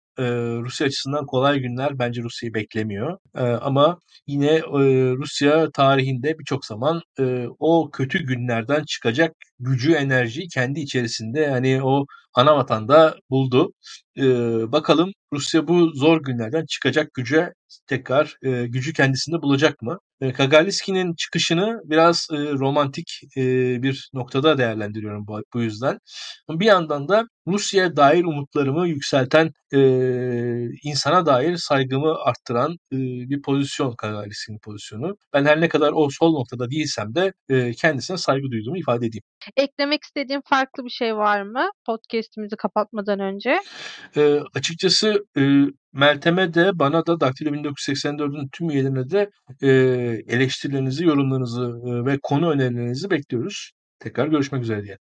Rusya 0.62 0.86
açısından 0.86 1.26
kolay 1.26 1.58
günler 1.58 1.98
bence 1.98 2.22
Rusya'yı 2.22 2.54
beklemiyor. 2.54 3.18
Ama 3.34 3.98
yine 4.26 4.62
Rusya 5.16 5.70
tarihinde 5.70 6.38
birçok 6.38 6.64
zaman 6.64 7.02
o 7.58 7.90
kötü 7.90 8.26
günlerden 8.26 8.84
çıkacak 8.84 9.36
gücü, 9.60 9.92
enerjiyi 9.92 10.48
kendi 10.48 10.80
içerisinde 10.80 11.40
yani 11.40 11.82
o 11.82 12.06
ana 12.38 12.56
vatanda 12.56 13.16
buldu. 13.30 13.72
Ee, 14.18 14.72
bakalım 14.72 15.12
Rusya 15.32 15.68
bu 15.68 15.90
zor 15.94 16.22
günlerden 16.22 16.66
çıkacak 16.66 17.14
güce 17.14 17.52
tekrar 17.86 18.36
e, 18.42 18.66
gücü 18.66 18.92
kendisinde 18.92 19.42
bulacak 19.42 19.82
mı? 19.82 19.98
E, 20.20 20.32
Kagaliski'nin 20.32 21.14
çıkışını 21.14 21.80
biraz 21.84 22.28
e, 22.32 22.36
romantik 22.36 23.20
e, 23.36 23.42
bir 23.82 24.10
noktada 24.14 24.58
değerlendiriyorum 24.58 25.26
bu, 25.26 25.42
bu 25.54 25.62
yüzden. 25.62 25.98
Bir 26.50 26.66
yandan 26.66 27.08
da 27.08 27.24
Rusya'ya 27.46 27.96
dair 27.96 28.24
umutlarımı 28.24 28.88
yükselten, 28.88 29.50
e, 29.74 29.78
insana 30.84 31.26
dair 31.26 31.56
saygımı 31.56 32.14
arttıran 32.24 32.72
e, 32.92 32.96
bir 33.30 33.42
pozisyon 33.42 33.94
Kagaliski'nin 33.96 34.58
pozisyonu. 34.58 35.16
Ben 35.32 35.44
her 35.44 35.60
ne 35.60 35.68
kadar 35.68 35.92
o 35.94 36.08
sol 36.10 36.32
noktada 36.32 36.70
değilsem 36.70 37.14
de 37.14 37.32
e, 37.48 37.72
kendisine 37.72 38.16
saygı 38.16 38.50
duyduğumu 38.50 38.78
ifade 38.78 39.06
edeyim. 39.06 39.22
Eklemek 39.56 40.04
istediğin 40.04 40.40
farklı 40.44 40.84
bir 40.84 40.90
şey 40.90 41.16
var 41.16 41.42
mı 41.42 41.70
podcast'imizi 42.28 42.56
kapatmadan 42.56 43.20
önce? 43.20 43.58
E, 44.16 44.40
açıkçası 44.54 45.24
e, 45.38 45.42
Meltem'e 45.92 46.54
de 46.54 46.78
bana 46.78 47.06
da 47.06 47.20
Daktilo 47.20 47.50
1984'ün 47.50 48.48
tüm 48.52 48.70
üyelerine 48.70 49.10
de 49.10 49.30
e, 49.62 49.68
eleştirilerinizi, 50.34 51.04
yorumlarınızı 51.04 51.62
e, 51.62 52.04
ve 52.06 52.18
konu 52.22 52.50
önerilerinizi 52.50 53.10
bekliyoruz. 53.10 53.72
Tekrar 54.00 54.28
görüşmek 54.28 54.62
üzere 54.62 54.84
diye. 54.84 54.98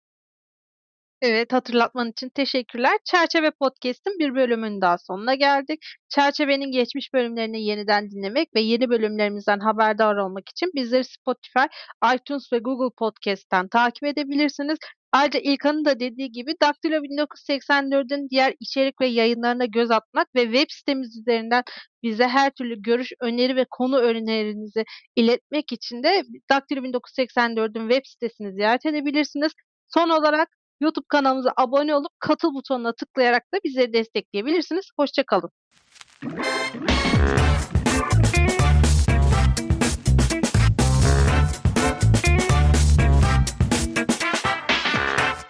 Evet, 1.22 1.52
hatırlatman 1.52 2.10
için 2.10 2.28
teşekkürler. 2.28 2.98
Çerçeve 3.04 3.50
Podcast'ın 3.50 4.18
bir 4.18 4.34
bölümünün 4.34 4.80
daha 4.80 4.98
sonuna 4.98 5.34
geldik. 5.34 5.78
Çerçevenin 6.08 6.72
geçmiş 6.72 7.12
bölümlerini 7.14 7.64
yeniden 7.64 8.10
dinlemek 8.10 8.48
ve 8.54 8.60
yeni 8.60 8.88
bölümlerimizden 8.88 9.60
haberdar 9.60 10.16
olmak 10.16 10.48
için 10.48 10.70
bizleri 10.74 11.04
Spotify, 11.04 11.66
iTunes 12.14 12.52
ve 12.52 12.58
Google 12.58 12.94
Podcast'ten 12.98 13.68
takip 13.68 14.04
edebilirsiniz. 14.04 14.78
Ayrıca 15.16 15.40
İlkan'ın 15.40 15.84
da 15.84 16.00
dediği 16.00 16.32
gibi 16.32 16.54
Daktilo 16.62 16.96
1984'ün 16.96 18.28
diğer 18.30 18.54
içerik 18.60 19.00
ve 19.00 19.06
yayınlarına 19.06 19.64
göz 19.64 19.90
atmak 19.90 20.34
ve 20.34 20.42
web 20.42 20.66
sitemiz 20.70 21.18
üzerinden 21.18 21.62
bize 22.02 22.28
her 22.28 22.50
türlü 22.50 22.82
görüş, 22.82 23.12
öneri 23.20 23.56
ve 23.56 23.66
konu 23.70 23.98
önerilerinizi 23.98 24.84
iletmek 25.16 25.72
için 25.72 26.02
de 26.02 26.22
Daktilo 26.50 26.80
1984'ün 26.80 27.88
web 27.88 28.04
sitesini 28.04 28.52
ziyaret 28.52 28.86
edebilirsiniz. 28.86 29.52
Son 29.88 30.10
olarak 30.10 30.48
YouTube 30.80 31.06
kanalımıza 31.08 31.52
abone 31.56 31.94
olup 31.94 32.12
katıl 32.18 32.54
butonuna 32.54 32.92
tıklayarak 32.92 33.42
da 33.54 33.58
bizi 33.64 33.92
destekleyebilirsiniz. 33.92 34.90
Hoşçakalın. 34.96 35.50